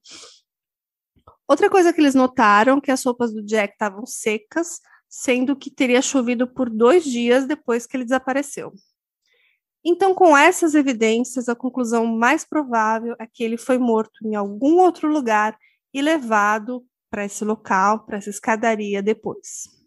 Outra 1.47 1.69
coisa 1.69 1.91
que 1.91 1.99
eles 1.99 2.15
notaram 2.15 2.79
que 2.79 2.91
as 2.91 3.03
roupas 3.03 3.33
do 3.33 3.43
Jack 3.43 3.73
estavam 3.73 4.05
secas, 4.05 4.79
sendo 5.09 5.55
que 5.55 5.69
teria 5.69 6.01
chovido 6.01 6.47
por 6.47 6.69
dois 6.69 7.03
dias 7.03 7.45
depois 7.45 7.85
que 7.85 7.97
ele 7.97 8.05
desapareceu. 8.05 8.71
Então, 9.83 10.13
com 10.13 10.37
essas 10.37 10.75
evidências, 10.75 11.49
a 11.49 11.55
conclusão 11.55 12.05
mais 12.05 12.45
provável 12.45 13.15
é 13.19 13.25
que 13.25 13.43
ele 13.43 13.57
foi 13.57 13.77
morto 13.77 14.25
em 14.25 14.35
algum 14.35 14.79
outro 14.79 15.11
lugar 15.11 15.57
e 15.93 16.01
levado 16.01 16.85
para 17.09 17.25
esse 17.25 17.43
local, 17.43 18.05
para 18.05 18.17
essa 18.17 18.29
escadaria 18.29 19.01
depois. 19.01 19.80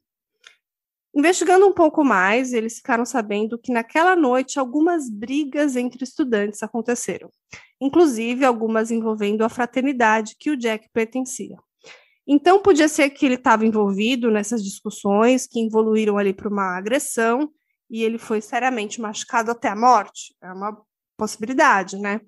Investigando 1.16 1.66
um 1.66 1.72
pouco 1.72 2.02
mais, 2.04 2.52
eles 2.52 2.76
ficaram 2.76 3.06
sabendo 3.06 3.56
que 3.56 3.72
naquela 3.72 4.16
noite 4.16 4.58
algumas 4.58 5.08
brigas 5.08 5.76
entre 5.76 6.02
estudantes 6.02 6.62
aconteceram, 6.62 7.30
inclusive 7.80 8.44
algumas 8.44 8.90
envolvendo 8.90 9.44
a 9.44 9.48
fraternidade 9.48 10.34
que 10.38 10.50
o 10.50 10.56
Jack 10.56 10.88
pertencia. 10.92 11.56
Então, 12.26 12.60
podia 12.60 12.88
ser 12.88 13.10
que 13.10 13.26
ele 13.26 13.34
estava 13.34 13.66
envolvido 13.66 14.30
nessas 14.30 14.64
discussões 14.64 15.46
que 15.46 15.64
evoluíram 15.64 16.16
ali 16.18 16.32
para 16.32 16.48
uma 16.48 16.76
agressão 16.76 17.50
e 17.90 18.02
ele 18.02 18.18
foi 18.18 18.40
seriamente 18.40 19.00
machucado 19.00 19.50
até 19.50 19.68
a 19.68 19.76
morte. 19.76 20.34
É 20.42 20.52
uma 20.52 20.76
possibilidade, 21.16 21.98
né? 21.98 22.20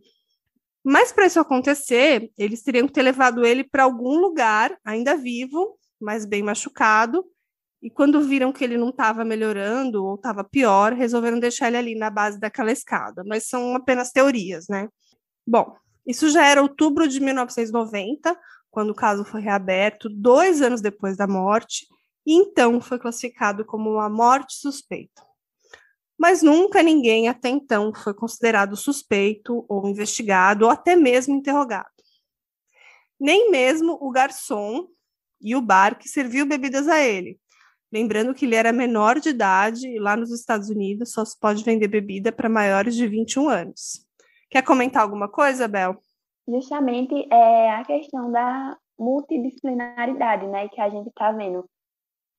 Mas 0.84 1.10
para 1.10 1.26
isso 1.26 1.40
acontecer, 1.40 2.30
eles 2.38 2.62
teriam 2.62 2.86
que 2.86 2.92
ter 2.92 3.02
levado 3.02 3.44
ele 3.44 3.64
para 3.64 3.82
algum 3.82 4.18
lugar, 4.20 4.78
ainda 4.84 5.16
vivo, 5.16 5.76
mas 6.00 6.24
bem 6.24 6.42
machucado, 6.42 7.24
e 7.82 7.90
quando 7.90 8.20
viram 8.22 8.52
que 8.52 8.64
ele 8.64 8.76
não 8.76 8.88
estava 8.88 9.24
melhorando 9.24 10.04
ou 10.04 10.14
estava 10.14 10.42
pior, 10.42 10.92
resolveram 10.92 11.38
deixar 11.38 11.68
ele 11.68 11.76
ali 11.76 11.94
na 11.94 12.10
base 12.10 12.40
daquela 12.40 12.72
escada. 12.72 13.22
Mas 13.26 13.48
são 13.48 13.76
apenas 13.76 14.10
teorias, 14.10 14.66
né? 14.68 14.88
Bom, 15.46 15.76
isso 16.06 16.30
já 16.30 16.46
era 16.46 16.62
outubro 16.62 17.06
de 17.06 17.20
1990, 17.20 18.36
quando 18.70 18.90
o 18.90 18.94
caso 18.94 19.24
foi 19.24 19.40
reaberto, 19.40 20.08
dois 20.08 20.62
anos 20.62 20.80
depois 20.80 21.16
da 21.16 21.26
morte, 21.26 21.86
e 22.26 22.34
então 22.34 22.80
foi 22.80 22.98
classificado 22.98 23.64
como 23.64 23.90
uma 23.90 24.08
morte 24.08 24.54
suspeita. 24.54 25.22
Mas 26.18 26.42
nunca 26.42 26.82
ninguém 26.82 27.28
até 27.28 27.48
então 27.48 27.92
foi 27.94 28.14
considerado 28.14 28.76
suspeito 28.76 29.64
ou 29.68 29.86
investigado 29.86 30.64
ou 30.64 30.70
até 30.70 30.96
mesmo 30.96 31.34
interrogado. 31.36 31.86
Nem 33.18 33.50
mesmo 33.50 33.98
o 34.00 34.10
garçom 34.10 34.88
e 35.40 35.54
o 35.54 35.60
bar 35.60 35.98
que 35.98 36.08
serviu 36.08 36.46
bebidas 36.46 36.88
a 36.88 37.00
ele, 37.00 37.38
Lembrando 37.96 38.34
que 38.34 38.44
ele 38.44 38.54
era 38.54 38.74
menor 38.74 39.18
de 39.18 39.30
idade 39.30 39.88
e 39.88 39.98
lá 39.98 40.14
nos 40.14 40.30
Estados 40.30 40.68
Unidos 40.68 41.12
só 41.12 41.24
se 41.24 41.40
pode 41.40 41.64
vender 41.64 41.88
bebida 41.88 42.30
para 42.30 42.46
maiores 42.46 42.94
de 42.94 43.08
21 43.08 43.48
anos. 43.48 44.06
Quer 44.50 44.60
comentar 44.60 45.02
alguma 45.02 45.30
coisa, 45.30 45.66
Bel? 45.66 45.96
Justamente 46.46 47.26
é 47.32 47.70
a 47.70 47.82
questão 47.86 48.30
da 48.30 48.76
multidisciplinaridade, 48.98 50.46
né, 50.46 50.68
que 50.68 50.78
a 50.78 50.90
gente 50.90 51.08
está 51.08 51.32
vendo. 51.32 51.64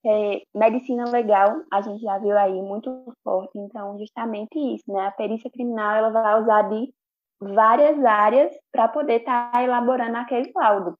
É, 0.06 0.44
medicina 0.54 1.10
legal, 1.10 1.64
a 1.74 1.82
gente 1.82 2.04
já 2.04 2.20
viu 2.20 2.38
aí 2.38 2.62
muito 2.62 3.12
forte, 3.24 3.58
então 3.58 3.98
justamente 3.98 4.60
isso, 4.60 4.94
né? 4.94 5.08
A 5.08 5.12
perícia 5.12 5.50
criminal 5.50 5.96
ela 5.96 6.10
vai 6.12 6.40
usar 6.40 6.70
de 6.70 6.94
várias 7.42 8.06
áreas 8.06 8.54
para 8.72 8.88
poder 8.88 9.22
estar 9.22 9.52
tá 9.52 9.64
elaborando 9.64 10.18
aquele 10.18 10.52
laudo. 10.56 10.96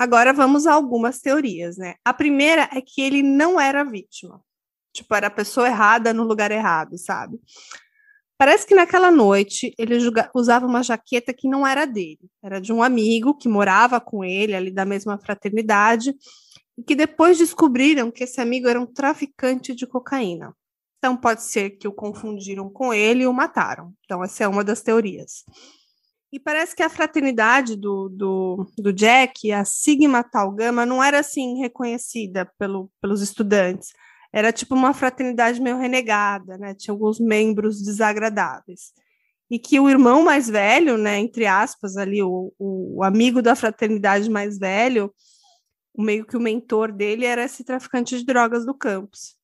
Agora 0.00 0.32
vamos 0.32 0.66
a 0.66 0.72
algumas 0.72 1.20
teorias, 1.20 1.76
né? 1.76 1.96
A 2.02 2.14
primeira 2.14 2.70
é 2.72 2.80
que 2.80 3.02
ele 3.02 3.22
não 3.22 3.60
era 3.60 3.84
vítima. 3.84 4.40
Tipo, 4.94 5.14
era 5.14 5.26
a 5.26 5.30
pessoa 5.30 5.66
errada 5.66 6.14
no 6.14 6.24
lugar 6.24 6.50
errado, 6.50 6.96
sabe? 6.96 7.38
Parece 8.38 8.66
que 8.66 8.74
naquela 8.74 9.10
noite 9.10 9.74
ele 9.76 9.98
usava 10.34 10.66
uma 10.66 10.82
jaqueta 10.82 11.34
que 11.34 11.46
não 11.46 11.66
era 11.66 11.84
dele, 11.84 12.30
era 12.42 12.58
de 12.58 12.72
um 12.72 12.82
amigo 12.82 13.36
que 13.36 13.46
morava 13.46 14.00
com 14.00 14.24
ele, 14.24 14.54
ali 14.54 14.70
da 14.70 14.86
mesma 14.86 15.18
fraternidade, 15.18 16.14
e 16.78 16.82
que 16.82 16.94
depois 16.94 17.36
descobriram 17.36 18.10
que 18.10 18.24
esse 18.24 18.40
amigo 18.40 18.68
era 18.68 18.80
um 18.80 18.86
traficante 18.86 19.74
de 19.74 19.86
cocaína. 19.86 20.56
Então 20.96 21.14
pode 21.14 21.42
ser 21.42 21.72
que 21.76 21.86
o 21.86 21.92
confundiram 21.92 22.70
com 22.70 22.94
ele 22.94 23.24
e 23.24 23.26
o 23.26 23.34
mataram. 23.34 23.92
Então, 24.06 24.24
essa 24.24 24.44
é 24.44 24.48
uma 24.48 24.64
das 24.64 24.80
teorias. 24.80 25.44
E 26.32 26.38
parece 26.38 26.76
que 26.76 26.82
a 26.82 26.88
fraternidade 26.88 27.74
do, 27.74 28.08
do, 28.08 28.66
do 28.78 28.92
Jack, 28.92 29.50
a 29.50 29.64
Sigma 29.64 30.22
Tau 30.22 30.52
Gama, 30.52 30.86
não 30.86 31.02
era 31.02 31.18
assim 31.18 31.58
reconhecida 31.58 32.50
pelo, 32.56 32.88
pelos 33.00 33.20
estudantes. 33.20 33.92
Era 34.32 34.52
tipo 34.52 34.76
uma 34.76 34.94
fraternidade 34.94 35.60
meio 35.60 35.76
renegada, 35.76 36.56
né? 36.56 36.72
Tinha 36.74 36.94
alguns 36.94 37.18
membros 37.18 37.82
desagradáveis. 37.82 38.92
E 39.50 39.58
que 39.58 39.80
o 39.80 39.90
irmão 39.90 40.22
mais 40.22 40.48
velho, 40.48 40.96
né, 40.96 41.18
entre 41.18 41.44
aspas, 41.46 41.96
ali, 41.96 42.22
o, 42.22 42.52
o 42.56 43.02
amigo 43.02 43.42
da 43.42 43.56
fraternidade 43.56 44.30
mais 44.30 44.56
velho, 44.56 45.12
meio 45.98 46.24
que 46.24 46.36
o 46.36 46.40
mentor 46.40 46.92
dele 46.92 47.24
era 47.26 47.42
esse 47.42 47.64
traficante 47.64 48.16
de 48.16 48.24
drogas 48.24 48.64
do 48.64 48.72
campus. 48.72 49.34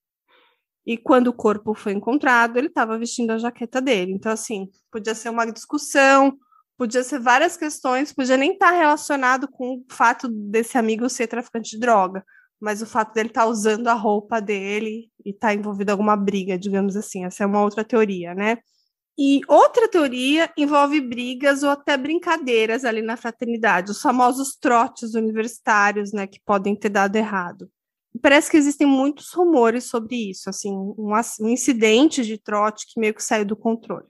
E 0.87 0.97
quando 0.97 1.27
o 1.27 1.33
corpo 1.33 1.75
foi 1.75 1.93
encontrado, 1.93 2.57
ele 2.57 2.69
estava 2.69 2.97
vestindo 2.97 3.33
a 3.33 3.39
jaqueta 3.39 3.81
dele. 3.81 4.13
Então, 4.13 4.31
assim, 4.31 4.71
podia 4.93 5.17
ser 5.17 5.31
uma 5.31 5.45
discussão, 5.45 6.39
podia 6.77 7.03
ser 7.03 7.19
várias 7.19 7.57
questões, 7.57 8.13
podia 8.13 8.37
nem 8.37 8.53
estar 8.53 8.71
tá 8.71 8.77
relacionado 8.77 9.49
com 9.49 9.77
o 9.77 9.85
fato 9.89 10.29
desse 10.29 10.77
amigo 10.79 11.09
ser 11.09 11.27
traficante 11.27 11.71
de 11.71 11.79
droga, 11.79 12.25
mas 12.61 12.83
o 12.83 12.87
fato 12.87 13.15
dele 13.15 13.29
estar 13.29 13.43
tá 13.43 13.49
usando 13.49 13.89
a 13.89 13.95
roupa 13.95 14.41
dele 14.41 15.11
e 15.25 15.31
estar 15.31 15.49
tá 15.49 15.55
envolvido 15.55 15.91
em 15.91 15.93
alguma 15.93 16.17
briga, 16.17 16.59
digamos 16.59 16.97
assim. 16.97 17.25
Essa 17.25 17.45
é 17.45 17.47
uma 17.47 17.63
outra 17.63 17.85
teoria, 17.85 18.35
né? 18.35 18.59
E 19.19 19.41
outra 19.49 19.89
teoria 19.89 20.53
envolve 20.59 21.01
brigas 21.01 21.63
ou 21.63 21.71
até 21.71 21.97
brincadeiras 21.97 22.85
ali 22.85 23.01
na 23.01 23.17
fraternidade, 23.17 23.91
os 23.91 24.03
famosos 24.03 24.57
trotes 24.57 25.15
universitários, 25.15 26.13
né, 26.13 26.27
que 26.27 26.39
podem 26.45 26.77
ter 26.77 26.91
dado 26.91 27.17
errado. 27.17 27.71
Parece 28.21 28.51
que 28.51 28.59
existem 28.59 28.87
muitos 28.87 29.33
rumores 29.33 29.85
sobre 29.85 30.31
isso, 30.31 30.51
assim, 30.51 30.71
um, 30.71 31.15
um 31.41 31.49
incidente 31.49 32.25
de 32.25 32.37
trote 32.37 32.87
que 32.87 33.01
meio 33.01 33.15
que 33.15 33.23
saiu 33.23 33.47
do 33.47 33.57
controle. 33.57 34.07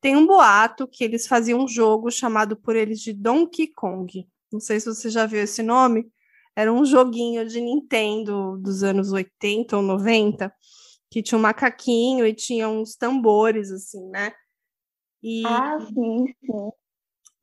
Tem 0.00 0.16
um 0.16 0.26
boato 0.26 0.88
que 0.88 1.04
eles 1.04 1.26
faziam 1.26 1.60
um 1.60 1.68
jogo 1.68 2.10
chamado 2.10 2.56
por 2.56 2.74
eles 2.74 3.00
de 3.00 3.12
Donkey 3.12 3.68
Kong. 3.68 4.26
Não 4.52 4.60
sei 4.60 4.80
se 4.80 4.86
você 4.86 5.10
já 5.10 5.26
viu 5.26 5.42
esse 5.42 5.62
nome. 5.62 6.10
Era 6.56 6.72
um 6.72 6.84
joguinho 6.84 7.46
de 7.46 7.60
Nintendo 7.60 8.58
dos 8.58 8.82
anos 8.82 9.12
80 9.12 9.76
ou 9.76 9.82
90, 9.82 10.52
que 11.10 11.22
tinha 11.22 11.38
um 11.38 11.42
macaquinho 11.42 12.26
e 12.26 12.34
tinha 12.34 12.68
uns 12.68 12.96
tambores, 12.96 13.70
assim, 13.70 14.08
né? 14.08 14.32
E, 15.22 15.46
ah, 15.46 15.78
sim, 15.80 16.26
sim. 16.44 16.70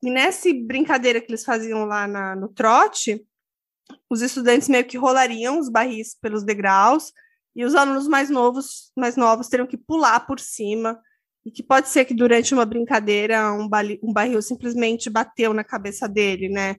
E 0.03 0.09
nessa 0.09 0.49
brincadeira 0.53 1.21
que 1.21 1.31
eles 1.31 1.45
faziam 1.45 1.85
lá 1.85 2.07
na, 2.07 2.35
no 2.35 2.49
trote, 2.49 3.25
os 4.09 4.21
estudantes 4.21 4.67
meio 4.67 4.85
que 4.85 4.97
rolariam 4.97 5.59
os 5.59 5.69
barris 5.69 6.15
pelos 6.15 6.43
degraus 6.43 7.13
e 7.55 7.63
os 7.63 7.75
alunos 7.75 8.07
mais 8.07 8.29
novos, 8.29 8.91
mais 8.95 9.15
novos 9.15 9.47
teriam 9.47 9.67
que 9.67 9.77
pular 9.77 10.21
por 10.21 10.39
cima 10.39 10.99
e 11.47 11.51
que 11.51 11.63
pode 11.63 11.87
ser 11.87 12.03
que 12.03 12.13
durante 12.13 12.53
uma 12.53 12.65
brincadeira 12.65 13.53
um, 13.53 13.69
um 14.03 14.11
barril 14.11 14.41
simplesmente 14.41 15.09
bateu 15.09 15.53
na 15.53 15.63
cabeça 15.63 16.05
dele, 16.05 16.49
né? 16.49 16.75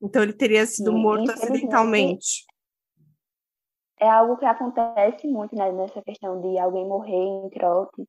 Então 0.00 0.22
ele 0.22 0.32
teria 0.32 0.64
sido 0.64 0.92
Sim, 0.92 1.02
morto 1.02 1.28
acidentalmente. 1.32 2.44
É 3.98 4.08
algo 4.08 4.36
que 4.36 4.44
acontece 4.44 5.26
muito 5.26 5.56
né, 5.56 5.72
nessa 5.72 6.00
questão 6.02 6.40
de 6.40 6.56
alguém 6.56 6.86
morrer 6.86 7.16
em 7.16 7.50
trote. 7.50 8.08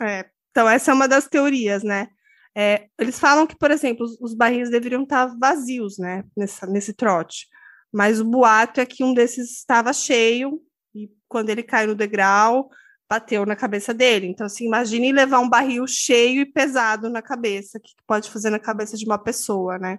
É, 0.00 0.30
Então, 0.52 0.68
essa 0.68 0.92
é 0.92 0.94
uma 0.94 1.08
das 1.08 1.26
teorias, 1.26 1.82
né? 1.82 2.08
É, 2.56 2.88
eles 2.96 3.18
falam 3.18 3.44
que, 3.44 3.56
por 3.58 3.72
exemplo, 3.72 4.04
os, 4.04 4.20
os 4.20 4.34
barris 4.34 4.70
deveriam 4.70 5.02
estar 5.02 5.36
vazios, 5.36 5.98
né, 5.98 6.24
nessa, 6.36 6.64
nesse 6.66 6.94
trote. 6.94 7.48
Mas 7.92 8.20
o 8.20 8.24
boato 8.24 8.80
é 8.80 8.86
que 8.86 9.02
um 9.02 9.12
desses 9.12 9.50
estava 9.58 9.92
cheio 9.92 10.60
e 10.94 11.10
quando 11.28 11.50
ele 11.50 11.62
caiu 11.62 11.88
no 11.88 11.94
degrau, 11.96 12.70
bateu 13.10 13.44
na 13.44 13.56
cabeça 13.56 13.92
dele. 13.92 14.28
Então, 14.28 14.46
assim, 14.46 14.66
imagine 14.66 15.10
levar 15.10 15.40
um 15.40 15.48
barril 15.48 15.84
cheio 15.88 16.42
e 16.42 16.46
pesado 16.46 17.10
na 17.10 17.20
cabeça, 17.20 17.80
que 17.80 17.92
pode 18.06 18.30
fazer 18.30 18.50
na 18.50 18.58
cabeça 18.60 18.96
de 18.96 19.04
uma 19.04 19.18
pessoa, 19.18 19.76
né? 19.78 19.98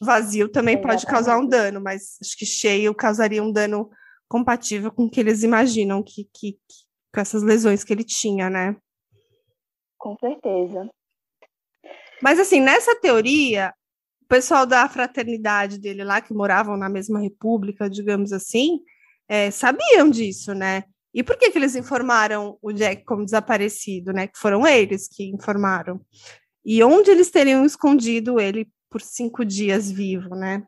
Vazio 0.00 0.48
também 0.48 0.74
Exatamente. 0.76 1.00
pode 1.02 1.12
causar 1.12 1.36
um 1.36 1.46
dano, 1.46 1.80
mas 1.80 2.16
acho 2.22 2.38
que 2.38 2.46
cheio 2.46 2.94
causaria 2.94 3.42
um 3.42 3.50
dano 3.50 3.90
compatível 4.28 4.92
com 4.92 5.04
o 5.04 5.10
que 5.10 5.18
eles 5.18 5.42
imaginam 5.42 6.00
que, 6.00 6.28
que, 6.32 6.52
que 6.52 6.84
com 7.12 7.20
essas 7.20 7.42
lesões 7.42 7.82
que 7.82 7.92
ele 7.92 8.04
tinha, 8.04 8.48
né? 8.48 8.76
Com 9.98 10.16
certeza. 10.18 10.88
Mas 12.22 12.38
assim, 12.38 12.60
nessa 12.60 12.94
teoria, 13.00 13.74
o 14.22 14.26
pessoal 14.26 14.64
da 14.64 14.88
fraternidade 14.88 15.78
dele 15.78 16.04
lá, 16.04 16.20
que 16.20 16.32
moravam 16.32 16.76
na 16.76 16.88
mesma 16.88 17.20
república, 17.20 17.90
digamos 17.90 18.32
assim, 18.32 18.80
é, 19.28 19.50
sabiam 19.50 20.08
disso, 20.08 20.54
né? 20.54 20.84
E 21.14 21.22
por 21.22 21.38
que, 21.38 21.50
que 21.50 21.58
eles 21.58 21.76
informaram 21.76 22.58
o 22.60 22.72
Jack 22.72 23.04
como 23.04 23.24
desaparecido, 23.24 24.12
né? 24.12 24.26
Que 24.26 24.36
foram 24.36 24.66
eles 24.66 25.06
que 25.08 25.30
informaram. 25.30 26.00
E 26.64 26.82
onde 26.82 27.10
eles 27.10 27.30
teriam 27.30 27.64
escondido 27.64 28.40
ele 28.40 28.68
por 28.90 29.00
cinco 29.00 29.44
dias 29.44 29.90
vivo, 29.90 30.34
né? 30.34 30.66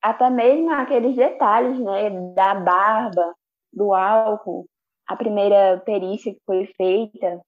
Até 0.00 0.30
mesmo 0.30 0.70
aqueles 0.70 1.16
detalhes, 1.16 1.78
né? 1.80 2.10
Da 2.34 2.54
barba, 2.54 3.34
do 3.72 3.92
álcool, 3.92 4.68
a 5.08 5.16
primeira 5.16 5.80
perícia 5.80 6.32
que 6.32 6.40
foi 6.46 6.66
feita. 6.76 7.40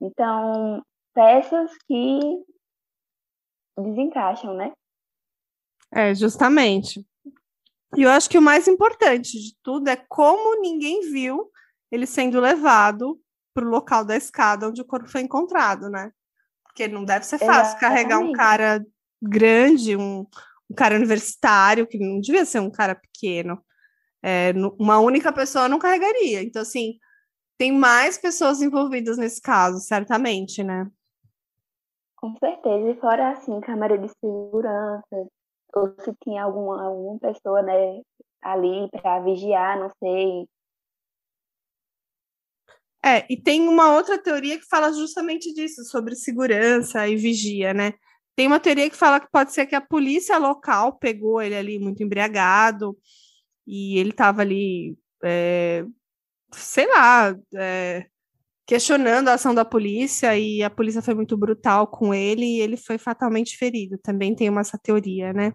Então, 0.00 0.82
peças 1.12 1.70
que 1.86 2.20
desencaixam, 3.78 4.54
né? 4.54 4.72
É, 5.92 6.14
justamente. 6.14 7.04
E 7.96 8.02
eu 8.02 8.10
acho 8.10 8.30
que 8.30 8.38
o 8.38 8.42
mais 8.42 8.68
importante 8.68 9.38
de 9.38 9.56
tudo 9.62 9.88
é 9.88 9.96
como 9.96 10.60
ninguém 10.60 11.10
viu 11.10 11.50
ele 11.90 12.06
sendo 12.06 12.38
levado 12.40 13.20
para 13.52 13.66
o 13.66 13.68
local 13.70 14.04
da 14.04 14.16
escada 14.16 14.68
onde 14.68 14.80
o 14.80 14.84
corpo 14.84 15.08
foi 15.08 15.22
encontrado, 15.22 15.88
né? 15.88 16.12
Porque 16.64 16.86
não 16.86 17.04
deve 17.04 17.26
ser 17.26 17.38
fácil 17.38 17.76
Exatamente. 17.76 17.80
carregar 17.80 18.18
um 18.18 18.32
cara 18.32 18.86
grande, 19.20 19.96
um, 19.96 20.20
um, 20.70 20.74
cara 20.76 20.94
universitário, 20.94 21.86
que 21.86 21.98
não 21.98 22.20
devia 22.20 22.44
ser 22.44 22.60
um 22.60 22.70
cara 22.70 22.94
pequeno. 22.94 23.60
É, 24.22 24.52
uma 24.78 25.00
única 25.00 25.32
pessoa 25.32 25.68
não 25.68 25.78
carregaria. 25.78 26.42
Então, 26.42 26.62
assim, 26.62 26.98
tem 27.58 27.72
mais 27.72 28.16
pessoas 28.16 28.62
envolvidas 28.62 29.18
nesse 29.18 29.40
caso, 29.40 29.80
certamente, 29.80 30.62
né? 30.62 30.88
Com 32.16 32.36
certeza. 32.36 32.88
E 32.88 33.00
fora, 33.00 33.30
assim, 33.30 33.60
câmera 33.60 33.98
de 33.98 34.08
segurança, 34.08 35.28
ou 35.74 35.94
se 36.00 36.14
tinha 36.22 36.44
alguma, 36.44 36.84
alguma 36.84 37.18
pessoa, 37.18 37.62
né, 37.62 38.00
ali 38.42 38.88
para 38.90 39.20
vigiar, 39.20 39.78
não 39.78 39.90
sei. 39.98 40.48
É, 43.04 43.24
e 43.30 43.36
tem 43.40 43.66
uma 43.66 43.94
outra 43.94 44.18
teoria 44.22 44.58
que 44.58 44.66
fala 44.66 44.92
justamente 44.92 45.54
disso, 45.54 45.84
sobre 45.84 46.14
segurança 46.14 47.08
e 47.08 47.16
vigia, 47.16 47.72
né? 47.72 47.94
Tem 48.36 48.46
uma 48.46 48.60
teoria 48.60 48.90
que 48.90 48.96
fala 48.96 49.20
que 49.20 49.30
pode 49.30 49.52
ser 49.52 49.66
que 49.66 49.74
a 49.74 49.80
polícia 49.80 50.36
local 50.38 50.98
pegou 50.98 51.40
ele 51.40 51.54
ali 51.54 51.78
muito 51.78 52.02
embriagado 52.02 52.96
e 53.66 53.98
ele 53.98 54.10
estava 54.10 54.42
ali, 54.42 54.98
é, 55.24 55.84
sei 56.52 56.86
lá, 56.88 57.34
é, 57.56 58.09
questionando 58.70 59.26
a 59.26 59.34
ação 59.34 59.52
da 59.52 59.64
polícia 59.64 60.38
e 60.38 60.62
a 60.62 60.70
polícia 60.70 61.02
foi 61.02 61.12
muito 61.12 61.36
brutal 61.36 61.88
com 61.88 62.14
ele 62.14 62.44
e 62.44 62.60
ele 62.60 62.76
foi 62.76 62.98
fatalmente 62.98 63.56
ferido. 63.56 63.98
Também 63.98 64.32
tem 64.32 64.48
uma 64.48 64.60
essa 64.60 64.78
teoria, 64.78 65.32
né? 65.32 65.52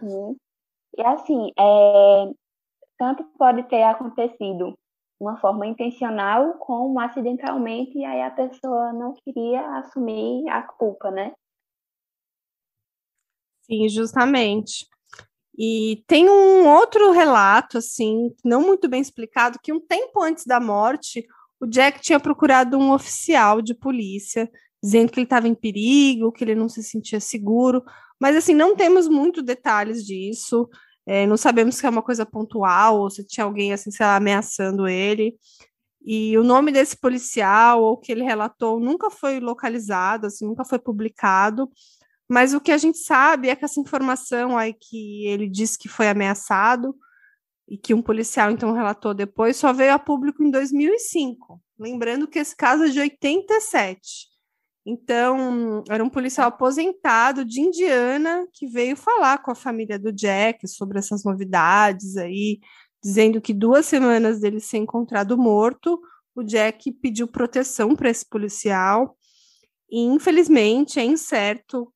Uhum. 0.00 0.36
E 0.96 1.02
assim, 1.02 1.50
é, 1.58 2.32
tanto 2.96 3.24
pode 3.36 3.64
ter 3.64 3.82
acontecido 3.82 4.78
uma 5.18 5.36
forma 5.40 5.66
intencional 5.66 6.56
como 6.58 7.00
acidentalmente 7.00 7.98
e 7.98 8.04
aí 8.04 8.22
a 8.22 8.30
pessoa 8.30 8.92
não 8.92 9.12
queria 9.14 9.78
assumir 9.78 10.48
a 10.48 10.62
culpa, 10.62 11.10
né? 11.10 11.32
Sim, 13.62 13.88
justamente. 13.88 14.86
E 15.56 16.02
tem 16.06 16.28
um 16.28 16.68
outro 16.68 17.12
relato, 17.12 17.78
assim, 17.78 18.34
não 18.44 18.62
muito 18.62 18.88
bem 18.88 19.00
explicado, 19.00 19.58
que 19.62 19.72
um 19.72 19.80
tempo 19.80 20.20
antes 20.20 20.44
da 20.44 20.58
morte, 20.58 21.24
o 21.60 21.66
Jack 21.66 22.00
tinha 22.00 22.18
procurado 22.18 22.76
um 22.76 22.92
oficial 22.92 23.62
de 23.62 23.74
polícia, 23.74 24.50
dizendo 24.82 25.12
que 25.12 25.20
ele 25.20 25.24
estava 25.24 25.46
em 25.46 25.54
perigo, 25.54 26.32
que 26.32 26.42
ele 26.42 26.54
não 26.54 26.68
se 26.68 26.82
sentia 26.82 27.20
seguro, 27.20 27.82
mas 28.20 28.36
assim, 28.36 28.54
não 28.54 28.74
temos 28.74 29.08
muito 29.08 29.42
detalhes 29.42 30.04
disso, 30.04 30.68
é, 31.06 31.26
não 31.26 31.36
sabemos 31.36 31.76
se 31.76 31.86
é 31.86 31.90
uma 31.90 32.02
coisa 32.02 32.26
pontual 32.26 32.98
ou 33.00 33.10
se 33.10 33.24
tinha 33.24 33.44
alguém, 33.44 33.72
assim, 33.72 33.90
sei 33.90 34.04
lá, 34.04 34.16
ameaçando 34.16 34.88
ele. 34.88 35.36
E 36.04 36.36
o 36.36 36.44
nome 36.44 36.70
desse 36.70 36.96
policial 36.98 37.82
ou 37.82 37.96
que 37.96 38.12
ele 38.12 38.22
relatou 38.22 38.78
nunca 38.78 39.10
foi 39.10 39.40
localizado, 39.40 40.26
assim, 40.26 40.46
nunca 40.46 40.64
foi 40.64 40.78
publicado, 40.78 41.70
mas 42.28 42.54
o 42.54 42.60
que 42.60 42.72
a 42.72 42.78
gente 42.78 42.98
sabe 42.98 43.48
é 43.48 43.56
que 43.56 43.64
essa 43.64 43.80
informação 43.80 44.56
aí 44.56 44.72
que 44.72 45.26
ele 45.26 45.48
disse 45.48 45.78
que 45.78 45.88
foi 45.88 46.08
ameaçado 46.08 46.96
e 47.68 47.76
que 47.76 47.94
um 47.94 48.02
policial 48.02 48.50
então 48.50 48.72
relatou 48.72 49.14
depois 49.14 49.56
só 49.56 49.72
veio 49.72 49.92
a 49.92 49.98
público 49.98 50.42
em 50.42 50.50
2005. 50.50 51.60
Lembrando 51.78 52.28
que 52.28 52.38
esse 52.38 52.54
caso 52.56 52.84
é 52.84 52.88
de 52.88 53.00
87. 53.00 54.34
Então, 54.86 55.82
era 55.88 56.04
um 56.04 56.10
policial 56.10 56.48
aposentado 56.48 57.42
de 57.44 57.60
Indiana 57.60 58.46
que 58.52 58.66
veio 58.66 58.96
falar 58.96 59.38
com 59.38 59.50
a 59.50 59.54
família 59.54 59.98
do 59.98 60.12
Jack 60.12 60.68
sobre 60.68 60.98
essas 60.98 61.24
novidades 61.24 62.18
aí, 62.18 62.60
dizendo 63.02 63.40
que 63.40 63.54
duas 63.54 63.86
semanas 63.86 64.40
dele 64.40 64.60
ser 64.60 64.76
encontrado 64.78 65.38
morto, 65.38 65.98
o 66.34 66.42
Jack 66.42 66.92
pediu 66.92 67.26
proteção 67.26 67.96
para 67.96 68.10
esse 68.10 68.28
policial. 68.28 69.16
E, 69.90 70.00
infelizmente, 70.00 71.00
é 71.00 71.04
incerto 71.04 71.93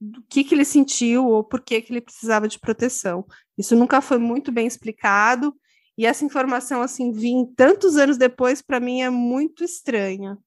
do 0.00 0.22
que, 0.28 0.44
que 0.44 0.54
ele 0.54 0.64
sentiu 0.64 1.26
ou 1.26 1.44
por 1.44 1.60
que, 1.60 1.80
que 1.80 1.92
ele 1.92 2.00
precisava 2.00 2.48
de 2.48 2.58
proteção. 2.58 3.24
Isso 3.56 3.76
nunca 3.76 4.00
foi 4.00 4.18
muito 4.18 4.52
bem 4.52 4.66
explicado, 4.66 5.54
e 5.98 6.04
essa 6.04 6.24
informação, 6.24 6.82
assim, 6.82 7.10
vir 7.10 7.46
tantos 7.56 7.96
anos 7.96 8.18
depois, 8.18 8.60
para 8.60 8.78
mim 8.78 9.00
é 9.00 9.08
muito 9.08 9.64
estranha. 9.64 10.38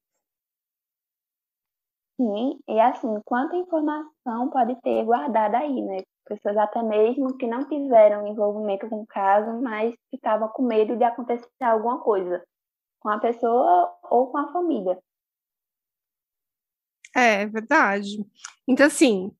Sim, 2.16 2.60
e 2.68 2.78
assim, 2.78 3.20
quanta 3.24 3.56
informação 3.56 4.48
pode 4.52 4.80
ter 4.82 5.04
guardada 5.04 5.58
aí, 5.58 5.82
né? 5.82 6.02
Pessoas 6.26 6.56
até 6.56 6.82
mesmo 6.82 7.36
que 7.36 7.46
não 7.46 7.64
tiveram 7.64 8.26
envolvimento 8.26 8.88
com 8.88 9.00
o 9.00 9.06
caso, 9.06 9.60
mas 9.60 9.92
que 10.10 10.16
estavam 10.16 10.48
com 10.48 10.62
medo 10.62 10.96
de 10.96 11.02
acontecer 11.02 11.48
alguma 11.60 11.98
coisa 11.98 12.44
com 13.00 13.08
a 13.08 13.18
pessoa 13.18 13.92
ou 14.10 14.28
com 14.28 14.38
a 14.38 14.52
família. 14.52 14.98
É, 17.14 17.46
verdade. 17.46 18.24
Então, 18.68 18.86
assim, 18.86 19.30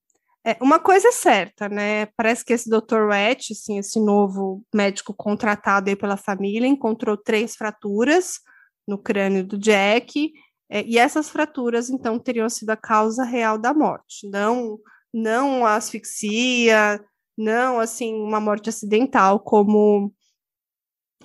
é, 0.44 0.56
uma 0.60 0.78
coisa 0.78 1.08
é 1.08 1.12
certa, 1.12 1.68
né? 1.68 2.06
Parece 2.16 2.44
que 2.44 2.52
esse 2.52 2.68
Dr. 2.68 3.08
Wetch, 3.10 3.50
assim, 3.52 3.78
esse 3.78 4.00
novo 4.00 4.64
médico 4.74 5.14
contratado 5.14 5.90
aí 5.90 5.96
pela 5.96 6.16
família, 6.16 6.66
encontrou 6.66 7.16
três 7.16 7.54
fraturas 7.54 8.40
no 8.88 8.98
crânio 8.98 9.44
do 9.46 9.58
Jack, 9.58 10.32
é, 10.70 10.84
e 10.84 10.98
essas 10.98 11.28
fraturas, 11.28 11.90
então, 11.90 12.18
teriam 12.18 12.48
sido 12.48 12.70
a 12.70 12.76
causa 12.76 13.24
real 13.24 13.58
da 13.58 13.74
morte, 13.74 14.28
não, 14.28 14.78
não 15.12 15.66
a 15.66 15.74
asfixia, 15.76 17.04
não, 17.36 17.80
assim, 17.80 18.14
uma 18.14 18.40
morte 18.40 18.68
acidental, 18.68 19.40
como, 19.40 20.12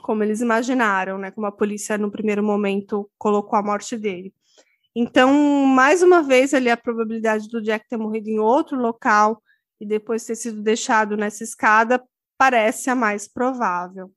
como 0.01 0.23
eles 0.23 0.41
imaginaram, 0.41 1.17
né? 1.17 1.31
Como 1.31 1.45
a 1.47 1.51
polícia, 1.51 1.97
no 1.97 2.11
primeiro 2.11 2.43
momento, 2.43 3.09
colocou 3.17 3.57
a 3.57 3.63
morte 3.63 3.97
dele. 3.97 4.33
Então, 4.95 5.33
mais 5.65 6.01
uma 6.01 6.23
vez, 6.23 6.53
ali 6.53 6.69
a 6.69 6.77
probabilidade 6.77 7.49
do 7.49 7.61
Jack 7.61 7.85
ter 7.87 7.97
morrido 7.97 8.29
em 8.29 8.39
outro 8.39 8.79
local 8.79 9.43
e 9.79 9.85
depois 9.85 10.25
ter 10.25 10.35
sido 10.35 10.61
deixado 10.61 11.17
nessa 11.17 11.43
escada 11.43 12.01
parece 12.37 12.89
a 12.89 12.95
mais 12.95 13.27
provável. 13.27 14.11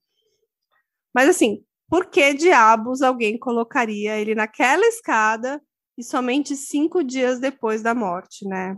Mas 1.12 1.29
assim, 1.29 1.64
por 1.88 2.07
que 2.07 2.33
diabos 2.33 3.03
alguém 3.03 3.38
colocaria 3.38 4.19
ele 4.19 4.35
naquela 4.35 4.87
escada 4.87 5.61
e 5.97 6.05
somente 6.05 6.55
cinco 6.55 7.03
dias 7.03 7.41
depois 7.41 7.83
da 7.83 7.95
morte, 7.95 8.47
né? 8.47 8.77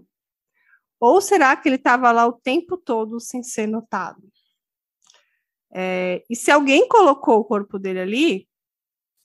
Ou 0.98 1.20
será 1.20 1.54
que 1.56 1.68
ele 1.68 1.76
estava 1.76 2.10
lá 2.12 2.26
o 2.26 2.32
tempo 2.32 2.78
todo 2.78 3.20
sem 3.20 3.42
ser 3.42 3.66
notado? 3.66 4.22
É, 5.72 6.24
e 6.30 6.36
se 6.36 6.50
alguém 6.50 6.88
colocou 6.88 7.40
o 7.40 7.44
corpo 7.44 7.78
dele 7.78 8.00
ali, 8.00 8.48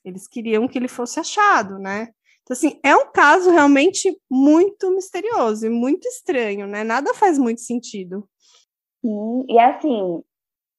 eles 0.03 0.27
queriam 0.27 0.67
que 0.67 0.77
ele 0.77 0.87
fosse 0.87 1.19
achado, 1.19 1.79
né? 1.79 2.14
Então, 2.45 2.53
assim, 2.53 2.79
é 2.83 2.95
um 2.95 3.11
caso 3.11 3.49
realmente 3.49 4.15
muito 4.29 4.91
misterioso 4.91 5.65
e 5.65 5.69
muito 5.69 6.07
estranho, 6.07 6.67
né? 6.67 6.83
Nada 6.83 7.11
faz 7.15 7.39
muito 7.39 7.61
sentido. 7.61 8.29
Sim, 9.01 9.45
e 9.49 9.57
assim, 9.57 10.21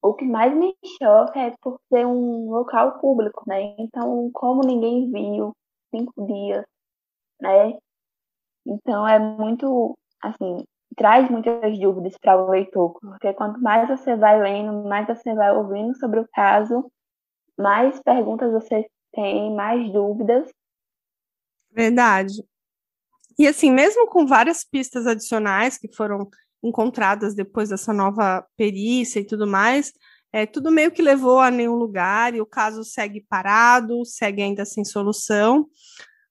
o 0.00 0.14
que 0.14 0.24
mais 0.24 0.54
me 0.56 0.76
choca 1.02 1.40
é 1.40 1.52
por 1.60 1.80
ser 1.92 2.06
um 2.06 2.50
local 2.50 3.00
público, 3.00 3.42
né? 3.48 3.74
Então, 3.80 4.30
como 4.32 4.64
ninguém 4.64 5.10
viu 5.10 5.52
cinco 5.92 6.24
dias, 6.24 6.64
né? 7.40 7.76
Então, 8.64 9.06
é 9.06 9.18
muito, 9.18 9.98
assim, 10.22 10.64
traz 10.96 11.28
muitas 11.28 11.76
dúvidas 11.80 12.16
para 12.20 12.40
o 12.40 12.50
leitor, 12.50 12.96
porque 13.00 13.34
quanto 13.34 13.60
mais 13.60 13.88
você 13.88 14.14
vai 14.14 14.40
lendo, 14.40 14.88
mais 14.88 15.06
você 15.08 15.34
vai 15.34 15.50
ouvindo 15.50 15.96
sobre 15.98 16.20
o 16.20 16.28
caso, 16.32 16.88
mais 17.58 18.00
perguntas 18.02 18.52
você 18.52 18.86
tem, 19.12 19.52
mais 19.52 19.92
dúvidas. 19.92 20.48
Verdade. 21.76 22.42
E 23.38 23.46
assim, 23.46 23.70
mesmo 23.70 24.06
com 24.06 24.26
várias 24.26 24.64
pistas 24.64 25.06
adicionais 25.06 25.76
que 25.76 25.94
foram 25.94 26.28
encontradas 26.64 27.34
depois 27.34 27.68
dessa 27.68 27.92
nova 27.92 28.44
perícia 28.56 29.20
e 29.20 29.26
tudo 29.26 29.46
mais, 29.46 29.92
é, 30.32 30.46
tudo 30.46 30.72
meio 30.72 30.90
que 30.90 31.02
levou 31.02 31.38
a 31.38 31.50
nenhum 31.50 31.74
lugar 31.74 32.34
e 32.34 32.40
o 32.40 32.46
caso 32.46 32.82
segue 32.82 33.26
parado, 33.28 34.04
segue 34.06 34.42
ainda 34.42 34.64
sem 34.64 34.84
solução. 34.84 35.68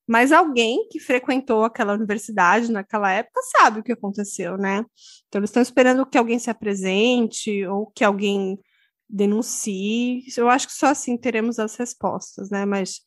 Mas 0.08 0.32
alguém 0.32 0.88
que 0.90 1.00
frequentou 1.00 1.64
aquela 1.64 1.94
universidade 1.94 2.72
naquela 2.72 3.12
época 3.12 3.42
sabe 3.58 3.80
o 3.80 3.84
que 3.84 3.92
aconteceu, 3.92 4.58
né? 4.58 4.84
Então 5.28 5.40
eles 5.40 5.50
estão 5.50 5.62
esperando 5.62 6.06
que 6.06 6.18
alguém 6.18 6.40
se 6.40 6.50
apresente 6.50 7.66
ou 7.68 7.88
que 7.88 8.04
alguém 8.04 8.60
denuncie. 9.08 10.24
Eu 10.38 10.50
acho 10.50 10.68
que 10.68 10.74
só 10.74 10.88
assim 10.88 11.18
teremos 11.18 11.60
as 11.60 11.76
respostas, 11.76 12.50
né? 12.50 12.66
Mas 12.66 13.02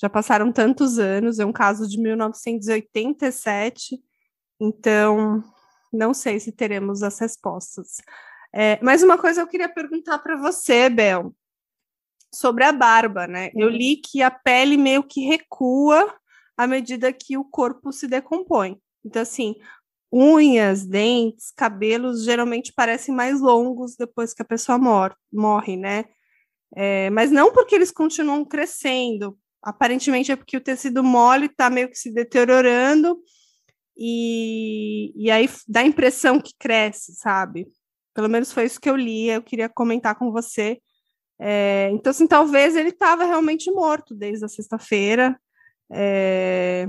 já 0.00 0.08
passaram 0.08 0.50
tantos 0.50 0.98
anos, 0.98 1.38
é 1.38 1.44
um 1.44 1.52
caso 1.52 1.86
de 1.86 2.00
1987, 2.00 4.00
então 4.58 5.44
não 5.92 6.14
sei 6.14 6.40
se 6.40 6.52
teremos 6.52 7.02
as 7.02 7.18
respostas. 7.18 7.96
É, 8.52 8.78
mas 8.82 9.02
uma 9.02 9.18
coisa 9.18 9.42
eu 9.42 9.46
queria 9.46 9.68
perguntar 9.68 10.18
para 10.18 10.36
você, 10.36 10.88
Bel, 10.88 11.34
sobre 12.34 12.64
a 12.64 12.72
barba, 12.72 13.26
né? 13.26 13.50
Eu 13.54 13.68
li 13.68 13.96
que 13.96 14.22
a 14.22 14.30
pele 14.30 14.76
meio 14.76 15.02
que 15.02 15.26
recua 15.26 16.14
à 16.56 16.66
medida 16.66 17.12
que 17.12 17.36
o 17.36 17.44
corpo 17.44 17.92
se 17.92 18.06
decompõe. 18.06 18.80
Então, 19.04 19.22
assim, 19.22 19.54
unhas, 20.12 20.86
dentes, 20.86 21.50
cabelos 21.50 22.24
geralmente 22.24 22.72
parecem 22.72 23.14
mais 23.14 23.40
longos 23.40 23.96
depois 23.96 24.32
que 24.32 24.42
a 24.42 24.46
pessoa 24.46 24.78
mor 24.78 25.16
morre, 25.32 25.76
né? 25.76 26.06
É, 26.74 27.10
mas 27.10 27.30
não 27.30 27.52
porque 27.52 27.74
eles 27.74 27.90
continuam 27.90 28.44
crescendo, 28.44 29.36
aparentemente 29.62 30.32
é 30.32 30.36
porque 30.36 30.56
o 30.56 30.60
tecido 30.60 31.02
mole 31.02 31.46
está 31.46 31.68
meio 31.68 31.88
que 31.88 31.98
se 31.98 32.12
deteriorando 32.12 33.18
e, 33.96 35.12
e 35.14 35.30
aí 35.30 35.48
dá 35.68 35.80
a 35.80 35.86
impressão 35.86 36.40
que 36.40 36.54
cresce, 36.58 37.14
sabe? 37.14 37.66
Pelo 38.14 38.28
menos 38.28 38.52
foi 38.52 38.64
isso 38.64 38.80
que 38.80 38.88
eu 38.88 38.96
li, 38.96 39.28
eu 39.28 39.42
queria 39.42 39.68
comentar 39.68 40.14
com 40.14 40.32
você. 40.32 40.80
É, 41.38 41.90
então, 41.92 42.10
assim, 42.10 42.26
talvez 42.26 42.76
ele 42.76 42.90
estava 42.90 43.24
realmente 43.24 43.70
morto 43.70 44.14
desde 44.14 44.44
a 44.44 44.48
sexta-feira. 44.48 45.38
É... 45.92 46.86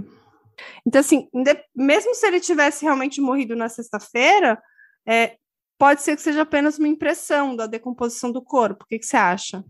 Então, 0.86 1.00
assim, 1.00 1.28
mesmo 1.76 2.14
se 2.14 2.28
ele 2.28 2.40
tivesse 2.40 2.84
realmente 2.84 3.20
morrido 3.22 3.56
na 3.56 3.70
sexta-feira, 3.70 4.62
é, 5.08 5.38
pode 5.78 6.02
ser 6.02 6.16
que 6.16 6.22
seja 6.22 6.44
apenas 6.44 6.78
uma 6.78 6.88
impressão 6.88 7.56
da 7.56 7.66
decomposição 7.66 8.32
do 8.32 8.42
corpo. 8.42 8.84
O 8.84 8.88
que, 8.88 9.00
que 9.00 9.06
você 9.06 9.18
acha? 9.18 9.64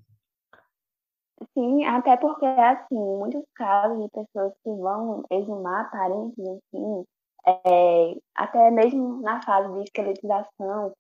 Sim, 1.54 1.84
até 1.86 2.18
porque, 2.18 2.46
assim, 2.46 2.96
muitos 2.96 3.44
casos 3.56 4.00
de 4.02 4.10
pessoas 4.10 4.54
que 4.64 4.70
vão 4.70 5.24
exumar 5.32 5.90
parentes, 5.90 6.38
enfim, 6.38 7.04
é, 7.48 8.16
até 8.36 8.70
mesmo 8.70 9.22
na 9.22 9.42
fase 9.42 9.74
de 9.74 9.84
esqueletização, 9.84 10.94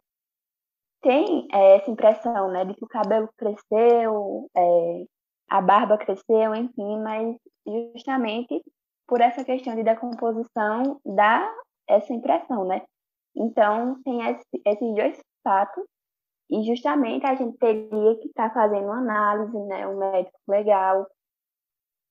tem 1.02 1.48
é, 1.52 1.78
essa 1.78 1.92
impressão, 1.92 2.50
né, 2.52 2.66
de 2.66 2.74
que 2.74 2.86
o 2.86 2.88
cabelo 2.88 3.30
cresceu, 3.38 4.48
é, 4.56 5.04
a 5.50 5.62
barba 5.62 5.98
cresceu, 5.98 6.56
enfim, 6.56 7.00
mas 7.04 7.36
justamente 7.96 8.64
por 9.08 9.22
essa 9.22 9.44
questão 9.44 9.76
de 9.76 9.84
decomposição 9.84 11.00
dá 11.06 11.52
essa 11.88 12.14
impressão, 12.14 12.66
né? 12.66 12.82
Então, 13.36 14.02
tem 14.04 14.22
esse, 14.30 14.46
esses 14.66 14.96
dois 14.96 15.20
fatos 15.44 15.84
e 16.52 16.64
justamente 16.64 17.26
a 17.26 17.34
gente 17.36 17.58
teria 17.58 18.16
que 18.18 18.28
estar 18.28 18.50
tá 18.50 18.54
fazendo 18.54 18.92
análise, 18.92 19.58
né? 19.68 19.88
O 19.88 19.98
médico 19.98 20.38
legal 20.50 21.08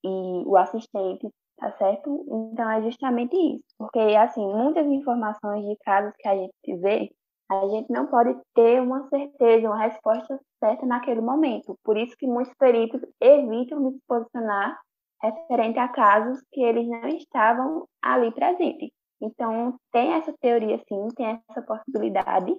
e 0.03 0.43
o 0.47 0.57
assistente, 0.57 1.29
tá 1.59 1.71
certo? 1.77 2.25
Então 2.53 2.71
é 2.71 2.83
justamente 2.83 3.37
isso. 3.37 3.65
Porque, 3.77 3.99
assim, 4.17 4.47
muitas 4.47 4.87
informações 4.87 5.65
de 5.67 5.77
casos 5.85 6.15
que 6.19 6.27
a 6.27 6.35
gente 6.35 6.77
vê, 6.81 7.11
a 7.51 7.69
gente 7.69 7.93
não 7.93 8.07
pode 8.07 8.35
ter 8.55 8.81
uma 8.81 9.07
certeza, 9.09 9.69
uma 9.69 9.79
resposta 9.79 10.41
certa 10.59 10.87
naquele 10.87 11.21
momento. 11.21 11.79
Por 11.85 11.99
isso 11.99 12.17
que 12.17 12.27
muitos 12.27 12.55
peritos 12.55 13.03
evitam 13.21 13.91
de 13.91 13.97
se 13.97 14.03
posicionar 14.09 14.81
referente 15.23 15.79
a 15.79 15.89
casos 15.89 16.41
que 16.51 16.63
eles 16.63 16.89
não 16.89 17.09
estavam 17.09 17.87
ali 18.03 18.33
presentes. 18.33 18.91
Então, 19.21 19.77
tem 19.93 20.15
essa 20.15 20.33
teoria, 20.41 20.79
sim, 20.89 21.09
tem 21.15 21.39
essa 21.51 21.61
possibilidade, 21.61 22.55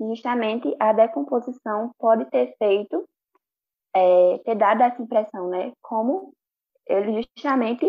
justamente 0.00 0.74
a 0.78 0.92
decomposição 0.92 1.92
pode 1.98 2.24
ter 2.26 2.54
feito, 2.58 3.08
é, 3.94 4.38
ter 4.44 4.54
dado 4.54 4.82
essa 4.82 5.02
impressão, 5.02 5.48
né? 5.48 5.72
Como 5.82 6.32
ele 6.86 7.22
justamente 7.22 7.86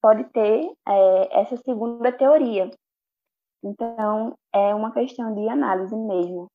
pode 0.00 0.24
ter 0.32 0.64
é, 0.88 1.40
essa 1.40 1.56
segunda 1.58 2.12
teoria. 2.12 2.70
Então, 3.64 4.36
é 4.52 4.74
uma 4.74 4.92
questão 4.92 5.32
de 5.34 5.48
análise 5.48 5.94
mesmo. 5.94 6.50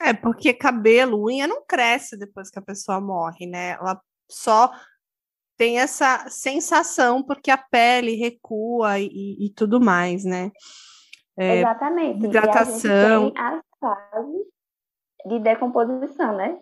É, 0.00 0.14
porque 0.14 0.54
cabelo, 0.54 1.26
unha 1.26 1.46
não 1.46 1.64
cresce 1.66 2.16
depois 2.16 2.50
que 2.50 2.58
a 2.58 2.62
pessoa 2.62 3.00
morre, 3.00 3.46
né? 3.46 3.72
Ela 3.72 4.00
só 4.30 4.70
tem 5.56 5.80
essa 5.80 6.28
sensação 6.28 7.22
porque 7.22 7.50
a 7.50 7.58
pele 7.58 8.14
recua 8.14 8.98
e, 9.00 9.46
e 9.46 9.52
tudo 9.54 9.80
mais, 9.80 10.24
né? 10.24 10.50
É, 11.36 11.58
Exatamente. 11.58 12.26
Hidratação. 12.26 13.32
A 13.36 13.60
fases 13.80 14.46
de 15.26 15.38
decomposição, 15.40 16.36
né? 16.36 16.60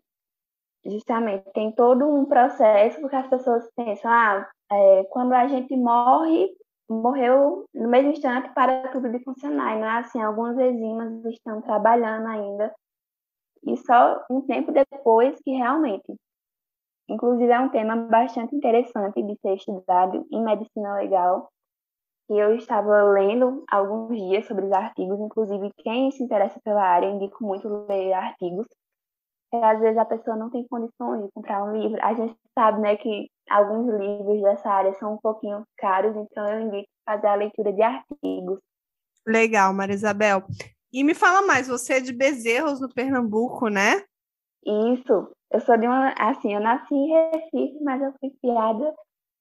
Justamente, 0.85 1.51
tem 1.53 1.73
todo 1.73 2.07
um 2.07 2.27
processo, 2.27 3.01
porque 3.01 3.17
as 3.17 3.27
pessoas 3.29 3.69
pensam, 3.75 4.11
ah, 4.11 4.49
é, 4.71 5.05
quando 5.11 5.33
a 5.33 5.49
gente 5.49 5.77
morre, 5.77 6.49
morreu 6.89 7.65
no 7.75 7.89
mesmo 7.89 8.13
instante 8.13 8.53
para 8.55 8.89
tudo 8.89 9.11
de 9.11 9.23
funcionar. 9.25 9.77
E 9.77 9.81
não 9.81 9.89
é 9.89 9.99
assim, 9.99 10.23
algumas 10.23 10.57
enzimas 10.59 11.25
estão 11.27 11.61
trabalhando 11.63 12.29
ainda. 12.29 12.75
E 13.67 13.77
só 13.79 14.25
um 14.31 14.43
tempo 14.43 14.73
depois 14.73 15.37
que 15.43 15.51
realmente 15.51 16.17
Inclusive, 17.09 17.53
é 17.53 17.61
um 17.61 17.69
tema 17.69 17.97
bastante 17.97 18.55
interessante 18.55 19.23
de 19.23 19.37
ser 19.41 19.55
estudado 19.55 20.27
em 20.31 20.43
medicina 20.43 20.95
legal. 20.95 21.51
E 22.29 22.37
eu 22.37 22.57
estava 22.57 23.05
lendo 23.05 23.65
alguns 23.71 24.17
dias 24.17 24.47
sobre 24.47 24.67
os 24.67 24.73
artigos, 24.73 25.21
inclusive 25.21 25.73
quem 25.79 26.11
se 26.11 26.23
interessa 26.23 26.61
pela 26.65 26.83
área, 26.83 27.09
indico 27.09 27.45
muito 27.45 27.69
ler 27.87 28.13
artigos. 28.13 28.67
E, 29.53 29.57
às 29.57 29.79
vezes 29.79 29.97
a 29.97 30.05
pessoa 30.05 30.37
não 30.37 30.51
tem 30.51 30.67
condições 30.67 31.25
de 31.25 31.31
comprar 31.33 31.63
um 31.63 31.77
livro. 31.77 31.99
A 32.03 32.15
gente 32.15 32.37
sabe 32.53 32.81
né, 32.81 32.97
que 32.97 33.31
alguns 33.49 33.87
livros 33.95 34.43
dessa 34.43 34.69
área 34.69 34.93
são 34.95 35.15
um 35.15 35.19
pouquinho 35.19 35.65
caros, 35.79 36.17
então 36.17 36.47
eu 36.49 36.61
indico 36.63 36.89
fazer 37.05 37.29
a 37.29 37.35
leitura 37.37 37.73
de 37.73 37.83
artigos. 37.83 38.59
Legal, 39.25 39.73
Marisabel. 39.73 40.43
E 40.93 41.05
me 41.05 41.15
fala 41.15 41.47
mais, 41.47 41.69
você 41.69 41.95
é 41.95 42.01
de 42.01 42.13
Bezerros, 42.13 42.81
no 42.81 42.93
Pernambuco, 42.93 43.69
né? 43.69 44.03
Isso. 44.65 45.31
Eu 45.53 45.61
sou 45.61 45.77
de 45.77 45.87
uma. 45.87 46.13
Assim, 46.19 46.55
eu 46.55 46.61
nasci 46.61 46.95
em 46.95 47.09
Recife, 47.09 47.83
mas 47.83 48.03
eu 48.03 48.13
fui 48.19 48.31
criada 48.41 48.95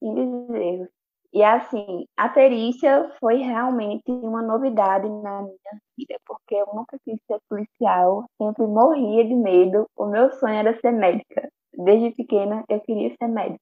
em 0.03 0.13
Bezerros. 0.13 0.94
E 1.35 1.43
assim, 1.43 2.07
a 2.15 2.29
perícia 2.29 3.11
foi 3.19 3.39
realmente 3.39 4.09
uma 4.09 4.41
novidade 4.41 5.09
na 5.09 5.41
minha 5.41 5.81
vida, 5.97 6.17
porque 6.25 6.55
eu 6.55 6.67
nunca 6.73 6.97
quis 7.03 7.19
ser 7.27 7.37
policial, 7.49 8.23
sempre 8.41 8.65
morria 8.65 9.25
de 9.25 9.35
medo. 9.35 9.85
O 9.97 10.05
meu 10.05 10.31
sonho 10.31 10.53
era 10.53 10.79
ser 10.79 10.93
médica. 10.93 11.51
Desde 11.77 12.11
pequena 12.15 12.63
eu 12.69 12.79
queria 12.79 13.13
ser 13.17 13.27
médica. 13.27 13.59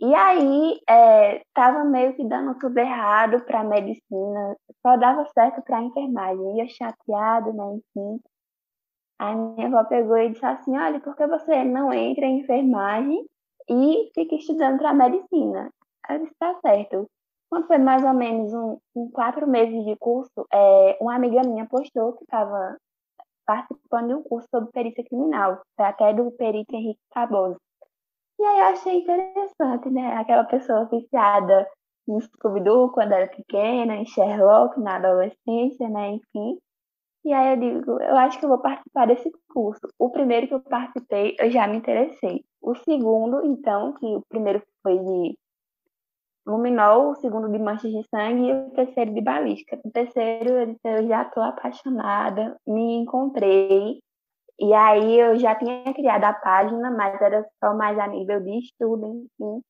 E 0.00 0.14
aí, 0.14 0.78
é, 0.88 1.42
meio 1.86 2.14
que 2.14 2.24
dando 2.24 2.56
tudo 2.60 2.78
errado 2.78 3.44
para 3.44 3.64
medicina, 3.64 4.56
só 4.80 4.96
dava 4.96 5.26
certo 5.34 5.60
para 5.62 5.82
enfermagem. 5.82 6.58
Ia 6.58 6.68
chateado, 6.68 7.52
né, 7.52 7.64
enfim. 7.96 8.20
A 9.18 9.34
minha 9.34 9.66
avó 9.66 9.82
pegou 9.88 10.18
e 10.18 10.30
disse 10.30 10.46
assim: 10.46 10.76
Olha, 10.78 11.00
por 11.00 11.16
que 11.16 11.26
você 11.26 11.64
não 11.64 11.92
entra 11.92 12.26
em 12.26 12.40
enfermagem 12.40 13.26
e 13.68 14.10
fica 14.14 14.36
estudando 14.36 14.78
para 14.78 14.94
medicina? 14.94 15.68
Eu 16.08 16.18
disse: 16.20 16.34
Tá 16.38 16.54
certo. 16.60 17.08
Quando 17.50 17.66
foi 17.66 17.78
mais 17.78 18.02
ou 18.02 18.14
menos 18.14 18.52
um, 18.52 18.78
um 18.96 19.10
quatro 19.10 19.46
meses 19.46 19.84
de 19.84 19.96
curso, 19.96 20.46
é, 20.52 20.98
uma 21.00 21.14
amiga 21.14 21.42
minha 21.42 21.66
postou 21.66 22.14
que 22.14 22.24
estava 22.24 22.76
participando 23.46 24.08
de 24.08 24.14
um 24.14 24.22
curso 24.22 24.48
sobre 24.50 24.72
perícia 24.72 25.04
criminal, 25.04 25.60
até 25.78 26.12
do 26.12 26.30
perito 26.32 26.74
Henrique 26.74 27.00
Caboso. 27.12 27.56
E 28.38 28.42
aí 28.42 28.58
eu 28.58 28.64
achei 28.64 28.98
interessante, 28.98 29.88
né? 29.90 30.16
Aquela 30.16 30.44
pessoa 30.44 30.86
viciada 30.86 31.68
em 32.08 32.20
Scooby-Doo 32.20 32.90
quando 32.90 33.12
era 33.12 33.28
pequena, 33.28 33.94
em 33.96 34.06
Sherlock 34.06 34.80
na 34.80 34.96
adolescência, 34.96 35.88
né? 35.88 36.10
Enfim. 36.10 36.58
E 37.24 37.32
aí 37.32 37.54
eu 37.54 37.56
digo, 37.56 38.02
eu 38.02 38.16
acho 38.16 38.38
que 38.38 38.44
eu 38.44 38.50
vou 38.50 38.58
participar 38.58 39.06
desse 39.06 39.30
curso. 39.48 39.80
O 39.98 40.10
primeiro 40.10 40.46
que 40.46 40.54
eu 40.54 40.60
participei, 40.60 41.36
eu 41.38 41.50
já 41.50 41.66
me 41.66 41.78
interessei. 41.78 42.44
O 42.60 42.74
segundo, 42.74 43.44
então, 43.46 43.94
que 43.94 44.06
o 44.06 44.22
primeiro 44.28 44.62
foi 44.82 44.98
de 44.98 45.38
luminol, 46.46 47.10
o 47.10 47.14
segundo 47.16 47.48
de 47.50 47.58
manchas 47.58 47.90
de 47.90 48.02
sangue 48.08 48.48
e 48.48 48.52
o 48.52 48.70
terceiro 48.70 49.14
de 49.14 49.20
balística. 49.20 49.80
O 49.84 49.90
terceiro, 49.90 50.76
eu 50.84 51.06
já 51.06 51.22
estou 51.22 51.42
apaixonada, 51.42 52.56
me 52.66 52.96
encontrei. 52.96 54.00
E 54.58 54.72
aí 54.72 55.18
eu 55.18 55.36
já 55.38 55.54
tinha 55.56 55.92
criado 55.94 56.24
a 56.24 56.32
página, 56.32 56.90
mas 56.90 57.20
era 57.20 57.44
só 57.62 57.74
mais 57.74 57.98
a 57.98 58.06
nível 58.06 58.40
de 58.40 58.58
estudo, 58.58 59.06
enfim. 59.06 59.62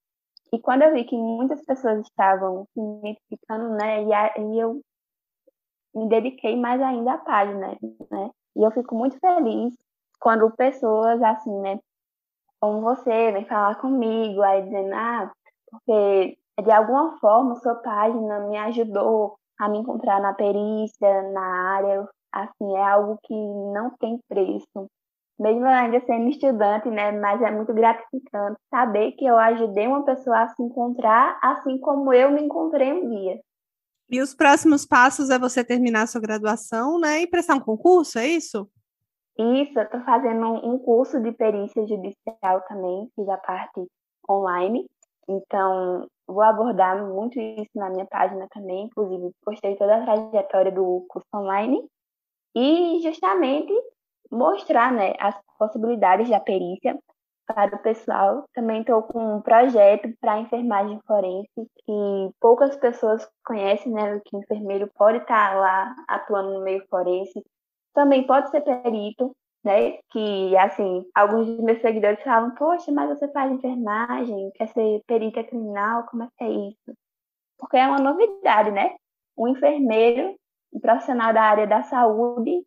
E 0.53 0.61
quando 0.61 0.83
eu 0.83 0.93
vi 0.93 1.05
que 1.05 1.17
muitas 1.17 1.65
pessoas 1.65 2.01
estavam 2.01 2.67
se 2.73 2.81
identificando, 2.81 3.71
né, 3.71 4.05
e 4.05 4.13
aí 4.13 4.59
eu 4.59 4.81
me 5.95 6.09
dediquei 6.09 6.57
mais 6.57 6.81
ainda 6.83 7.15
à 7.15 7.19
página, 7.19 7.69
né? 8.11 8.31
E 8.57 8.63
eu 8.63 8.71
fico 8.73 8.95
muito 8.95 9.19
feliz 9.19 9.75
quando 10.21 10.51
pessoas 10.57 11.23
assim, 11.23 11.53
né, 11.61 11.79
como 12.61 12.81
você, 12.83 13.33
vem 13.33 13.45
falar 13.47 13.77
comigo, 13.77 14.43
aí 14.43 14.63
dizendo, 14.63 14.95
ah, 14.95 15.33
porque 15.71 16.39
de 16.63 16.71
alguma 16.71 17.19
forma 17.19 17.57
sua 17.57 17.75
página 17.77 18.41
me 18.49 18.57
ajudou 18.57 19.37
a 19.59 19.69
me 19.69 19.79
encontrar 19.79 20.21
na 20.21 20.35
perícia, 20.35 21.23
na 21.33 21.75
área, 21.75 22.09
assim, 22.33 22.77
é 22.77 22.83
algo 22.83 23.19
que 23.23 23.35
não 23.35 23.91
tem 23.99 24.19
preço. 24.29 24.89
Mesmo 25.39 25.67
ainda 25.67 26.01
sendo 26.07 26.29
estudante, 26.29 26.89
né, 26.89 27.11
mas 27.13 27.43
é 27.43 27.51
muito 27.51 27.75
gratificante 27.75 28.57
saber 28.71 29.13
que 29.13 29.25
eu 29.25 29.37
ajudei 29.37 29.87
uma 29.89 30.05
pessoa 30.05 30.43
a 30.43 30.49
se 30.49 30.63
encontrar 30.63 31.39
assim 31.43 31.77
como 31.79 32.13
eu 32.13 32.31
me 32.31 32.43
encontrei 32.43 32.93
um 32.93 33.09
dia. 33.09 33.41
E 34.09 34.21
os 34.21 34.33
próximos 34.35 34.87
passos 34.87 35.31
é 35.31 35.39
você 35.39 35.65
terminar 35.65 36.03
a 36.03 36.07
sua 36.07 36.21
graduação, 36.21 37.01
né, 37.01 37.23
e 37.23 37.27
prestar 37.27 37.57
um 37.57 37.61
concurso, 37.61 38.19
é 38.19 38.29
isso? 38.29 38.69
Isso, 39.37 39.77
eu 39.77 39.83
estou 39.83 40.01
fazendo 40.03 40.47
um 40.47 40.79
curso 40.79 41.21
de 41.21 41.33
perícia 41.33 41.85
judicial 41.85 42.61
também, 42.69 43.11
fiz 43.17 43.29
a 43.29 43.37
parte 43.37 43.85
online. 44.31 44.87
Então, 45.29 46.07
vou 46.27 46.43
abordar 46.43 47.05
muito 47.07 47.39
isso 47.39 47.71
na 47.75 47.91
minha 47.91 48.07
página 48.07 48.47
também, 48.51 48.85
inclusive 48.85 49.33
postei 49.45 49.77
toda 49.77 49.97
a 49.97 50.03
trajetória 50.05 50.73
do 50.73 51.05
curso 51.09 51.27
online 51.35 51.83
e 52.55 53.01
justamente 53.03 53.73
mostrar 54.31 54.93
né, 54.93 55.15
as 55.19 55.35
possibilidades 55.59 56.29
da 56.29 56.41
perícia 56.41 56.99
para 57.47 57.77
o 57.77 57.83
pessoal. 57.83 58.45
Também 58.55 58.81
estou 58.81 59.03
com 59.03 59.37
um 59.37 59.43
projeto 59.43 60.09
para 60.21 60.41
enfermagem 60.41 61.01
forense 61.07 61.49
que 61.57 62.31
poucas 62.41 62.77
pessoas 62.77 63.29
conhecem, 63.45 63.93
né, 63.93 64.21
que 64.25 64.37
enfermeiro 64.37 64.89
pode 64.97 65.19
estar 65.19 65.57
lá 65.57 65.95
atuando 66.09 66.55
no 66.55 66.65
meio 66.65 66.85
forense, 66.89 67.43
também 67.93 68.27
pode 68.27 68.51
ser 68.51 68.63
perito, 68.63 69.35
né? 69.65 69.99
Que, 70.11 70.57
assim, 70.59 71.05
alguns 71.15 71.47
dos 71.47 71.61
meus 71.61 71.81
seguidores 71.81 72.23
falam, 72.23 72.55
poxa, 72.55 72.93
mas 72.93 73.09
você 73.19 73.29
faz 73.33 73.51
enfermagem, 73.53 74.51
quer 74.55 74.69
ser 74.69 75.03
perita 75.07 75.43
criminal, 75.45 76.07
como 76.07 76.25
é 76.25 76.29
que 76.39 76.45
é 76.45 76.51
isso? 76.51 76.99
Porque 77.59 77.77
é 77.77 77.87
uma 77.87 77.99
novidade, 77.99 78.71
né? 78.71 78.95
Um 79.37 79.49
enfermeiro, 79.49 80.35
um 80.73 80.81
profissional 80.81 81.33
da 81.33 81.43
área 81.43 81.67
da 81.67 81.83
saúde, 81.83 82.63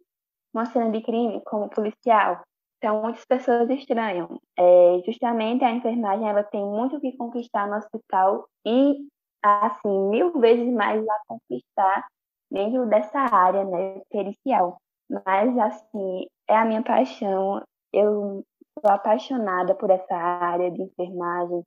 uma 0.53 0.65
cena 0.65 0.89
de 0.91 1.01
crime 1.01 1.41
como 1.45 1.69
policial. 1.69 2.41
Então, 2.77 3.01
muitas 3.01 3.25
pessoas 3.25 3.69
estranham. 3.69 4.39
É, 4.57 5.01
justamente 5.05 5.63
a 5.63 5.71
enfermagem, 5.71 6.27
ela 6.29 6.43
tem 6.43 6.63
muito 6.63 6.97
o 6.97 7.01
que 7.01 7.15
conquistar 7.17 7.67
no 7.67 7.77
hospital 7.77 8.47
e, 8.65 8.95
assim, 9.43 10.09
mil 10.09 10.31
vezes 10.39 10.71
mais 10.73 11.03
a 11.07 11.19
conquistar 11.27 12.07
dentro 12.51 12.87
dessa 12.87 13.19
área, 13.19 13.63
né, 13.65 14.01
pericial. 14.09 14.77
Mas, 15.09 15.57
assim, 15.57 16.27
é 16.47 16.55
a 16.55 16.65
minha 16.65 16.83
paixão. 16.83 17.61
Eu 17.93 18.43
sou 18.79 18.91
apaixonada 18.91 19.75
por 19.75 19.89
essa 19.89 20.15
área 20.15 20.71
de 20.71 20.81
enfermagem, 20.81 21.63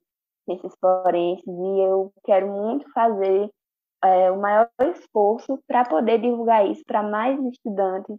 esses 0.47 0.73
forenses, 0.79 1.45
e 1.47 1.79
eu 1.81 2.11
quero 2.23 2.47
muito 2.47 2.89
fazer 2.91 3.49
é, 4.03 4.31
o 4.31 4.39
maior 4.39 4.69
esforço 4.81 5.59
para 5.67 5.85
poder 5.85 6.19
divulgar 6.19 6.65
isso 6.67 6.83
para 6.85 7.03
mais 7.03 7.39
estudantes. 7.45 8.17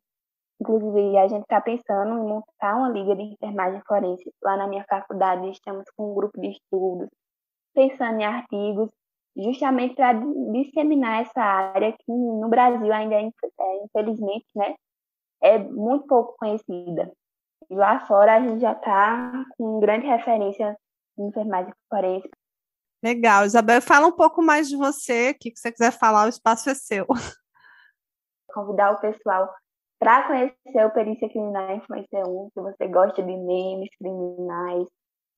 Inclusive, 0.60 1.18
a 1.18 1.26
gente 1.26 1.42
está 1.42 1.60
pensando 1.60 2.18
em 2.18 2.28
montar 2.28 2.76
uma 2.76 2.88
liga 2.90 3.16
de 3.16 3.22
enfermagem 3.22 3.82
forense 3.86 4.32
lá 4.42 4.56
na 4.56 4.68
minha 4.68 4.84
faculdade. 4.88 5.50
Estamos 5.50 5.84
com 5.96 6.12
um 6.12 6.14
grupo 6.14 6.40
de 6.40 6.50
estudos, 6.50 7.08
pensando 7.74 8.20
em 8.20 8.24
artigos, 8.24 8.88
justamente 9.36 9.96
para 9.96 10.12
disseminar 10.52 11.22
essa 11.22 11.40
área 11.40 11.92
que 11.92 12.12
no 12.12 12.48
Brasil 12.48 12.92
ainda 12.92 13.16
é 13.16 13.30
infelizmente, 13.84 14.46
né, 14.54 14.74
é 15.42 15.58
muito 15.58 16.06
pouco 16.06 16.36
conhecida. 16.38 17.12
E 17.68 17.74
lá 17.74 18.06
fora 18.06 18.36
a 18.36 18.40
gente 18.40 18.60
já 18.60 18.72
está 18.72 19.44
com 19.56 19.80
grande 19.80 20.06
referência 20.06 20.76
em 21.18 21.28
enfermagem 21.28 21.72
forense. 21.88 22.30
Legal. 23.02 23.44
Isabel, 23.44 23.82
fala 23.82 24.06
um 24.06 24.12
pouco 24.12 24.42
mais 24.42 24.68
de 24.68 24.76
você. 24.76 25.30
O 25.30 25.38
que 25.38 25.52
você 25.56 25.72
quiser 25.72 25.90
falar, 25.90 26.26
o 26.26 26.28
espaço 26.28 26.70
é 26.70 26.74
seu. 26.74 27.06
Convidar 28.54 28.92
o 28.92 29.00
pessoal 29.00 29.52
para 29.98 30.26
conhecer 30.26 30.84
o 30.84 30.90
Perícia 30.90 31.28
Criminal 31.28 31.76
Influencer 31.76 32.26
1, 32.26 32.50
se 32.52 32.60
você 32.60 32.88
gosta 32.88 33.22
de 33.22 33.36
memes 33.36 33.88
criminais. 33.96 34.88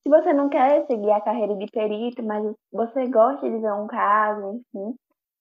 Se 0.01 0.09
você 0.09 0.33
não 0.33 0.49
quer 0.49 0.85
seguir 0.87 1.11
a 1.11 1.21
carreira 1.21 1.55
de 1.55 1.67
perito, 1.67 2.23
mas 2.23 2.43
você 2.71 3.07
gosta 3.07 3.47
de 3.47 3.57
ver 3.59 3.73
um 3.73 3.85
caso, 3.85 4.63
enfim, 4.73 4.95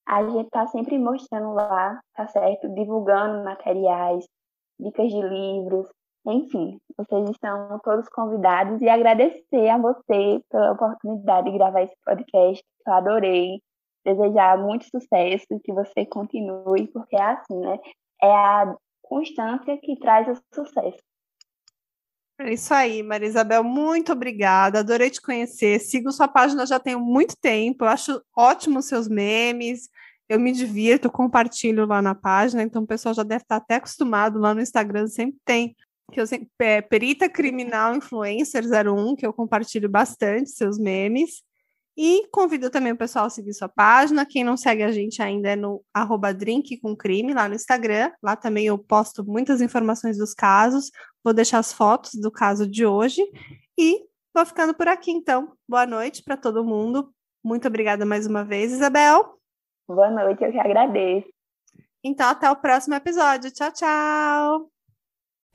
a 0.06 0.22
gente 0.28 0.44
está 0.46 0.66
sempre 0.66 0.98
mostrando 0.98 1.54
lá, 1.54 1.98
tá 2.14 2.28
certo? 2.28 2.68
Divulgando 2.74 3.42
materiais, 3.44 4.26
dicas 4.78 5.08
de 5.08 5.20
livros, 5.20 5.88
enfim, 6.26 6.78
vocês 6.96 7.30
estão 7.30 7.78
todos 7.84 8.08
convidados 8.08 8.80
e 8.80 8.88
agradecer 8.88 9.68
a 9.68 9.76
você 9.76 10.40
pela 10.50 10.72
oportunidade 10.72 11.50
de 11.50 11.58
gravar 11.58 11.82
esse 11.82 11.96
podcast. 12.04 12.64
Eu 12.86 12.92
adorei. 12.92 13.60
Desejar 14.06 14.58
muito 14.58 14.84
sucesso, 14.84 15.46
que 15.64 15.72
você 15.72 16.04
continue, 16.04 16.88
porque 16.88 17.16
é 17.16 17.22
assim, 17.22 17.58
né? 17.58 17.78
É 18.22 18.30
a 18.30 18.76
constância 19.00 19.78
que 19.78 19.98
traz 19.98 20.28
o 20.28 20.54
sucesso. 20.54 21.02
É 22.38 22.52
isso 22.52 22.74
aí, 22.74 23.02
Maria 23.02 23.28
Isabel, 23.28 23.64
muito 23.64 24.12
obrigada. 24.12 24.80
Adorei 24.80 25.08
te 25.08 25.22
conhecer. 25.22 25.78
Sigo 25.78 26.12
sua 26.12 26.28
página 26.28 26.66
já 26.66 26.78
tem 26.78 26.96
muito 26.96 27.34
tempo. 27.40 27.84
Eu 27.84 27.88
acho 27.88 28.22
ótimo 28.36 28.80
os 28.80 28.86
seus 28.86 29.08
memes 29.08 29.88
eu 30.28 30.40
me 30.40 30.52
divirto, 30.52 31.10
compartilho 31.10 31.86
lá 31.86 32.00
na 32.00 32.14
página, 32.14 32.62
então 32.62 32.82
o 32.82 32.86
pessoal 32.86 33.14
já 33.14 33.22
deve 33.22 33.42
estar 33.42 33.56
até 33.56 33.76
acostumado 33.76 34.38
lá 34.38 34.54
no 34.54 34.60
Instagram, 34.60 35.06
sempre 35.06 35.38
tem. 35.44 35.76
Que 36.12 36.20
eu 36.20 36.26
sempre, 36.26 36.48
é, 36.60 36.82
Perita 36.82 37.28
Criminal 37.28 37.94
Influencer 37.94 38.64
01, 38.64 39.16
que 39.16 39.26
eu 39.26 39.32
compartilho 39.32 39.88
bastante 39.88 40.50
seus 40.50 40.78
memes. 40.78 41.42
E 41.96 42.26
convido 42.32 42.70
também 42.70 42.92
o 42.92 42.96
pessoal 42.96 43.26
a 43.26 43.30
seguir 43.30 43.54
sua 43.54 43.68
página. 43.68 44.26
Quem 44.26 44.42
não 44.42 44.56
segue 44.56 44.82
a 44.82 44.90
gente 44.90 45.22
ainda 45.22 45.50
é 45.50 45.56
no 45.56 45.82
arroba 45.94 46.34
drink 46.34 46.78
com 46.80 46.96
crime 46.96 47.32
lá 47.32 47.48
no 47.48 47.54
Instagram. 47.54 48.10
Lá 48.22 48.34
também 48.34 48.66
eu 48.66 48.76
posto 48.76 49.24
muitas 49.24 49.60
informações 49.60 50.18
dos 50.18 50.34
casos. 50.34 50.90
Vou 51.22 51.32
deixar 51.32 51.58
as 51.58 51.72
fotos 51.72 52.14
do 52.14 52.32
caso 52.32 52.68
de 52.68 52.84
hoje. 52.84 53.22
E 53.78 54.00
vou 54.34 54.44
ficando 54.44 54.74
por 54.74 54.88
aqui, 54.88 55.12
então. 55.12 55.52
Boa 55.68 55.86
noite 55.86 56.22
para 56.24 56.36
todo 56.36 56.64
mundo. 56.64 57.14
Muito 57.44 57.68
obrigada 57.68 58.04
mais 58.04 58.26
uma 58.26 58.44
vez, 58.44 58.72
Isabel. 58.72 59.43
Boa 59.86 60.10
noite, 60.10 60.42
eu 60.42 60.50
que 60.50 60.58
agradeço. 60.58 61.28
Então, 62.02 62.28
até 62.28 62.50
o 62.50 62.56
próximo 62.56 62.94
episódio. 62.94 63.50
Tchau, 63.50 63.72
tchau. 63.72 64.70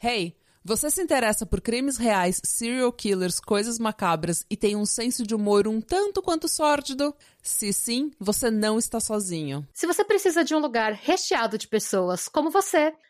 Hey, 0.02 0.36
você 0.64 0.90
se 0.92 1.02
interessa 1.02 1.46
por 1.46 1.62
crimes 1.62 1.98
reais, 1.98 2.40
serial 2.44 2.92
killers, 2.92 3.40
coisas 3.40 3.80
macabras 3.80 4.46
e 4.50 4.58
tem 4.58 4.76
um 4.76 4.86
senso 4.86 5.26
de 5.26 5.34
humor 5.34 5.68
um 5.68 5.82
tanto 5.82 6.22
quanto 6.22 6.48
sórdido? 6.48 7.16
Se 7.42 7.74
sim, 7.74 8.12
você 8.20 8.52
não 8.52 8.78
está 8.78 9.00
sozinho. 9.00 9.68
Se 9.74 9.88
você 9.88 10.04
precisa 10.04 10.44
de 10.44 10.54
um 10.54 10.60
lugar 10.60 10.94
recheado 10.94 11.58
de 11.58 11.68
pessoas 11.68 12.28
como 12.28 12.52
você 12.52 12.94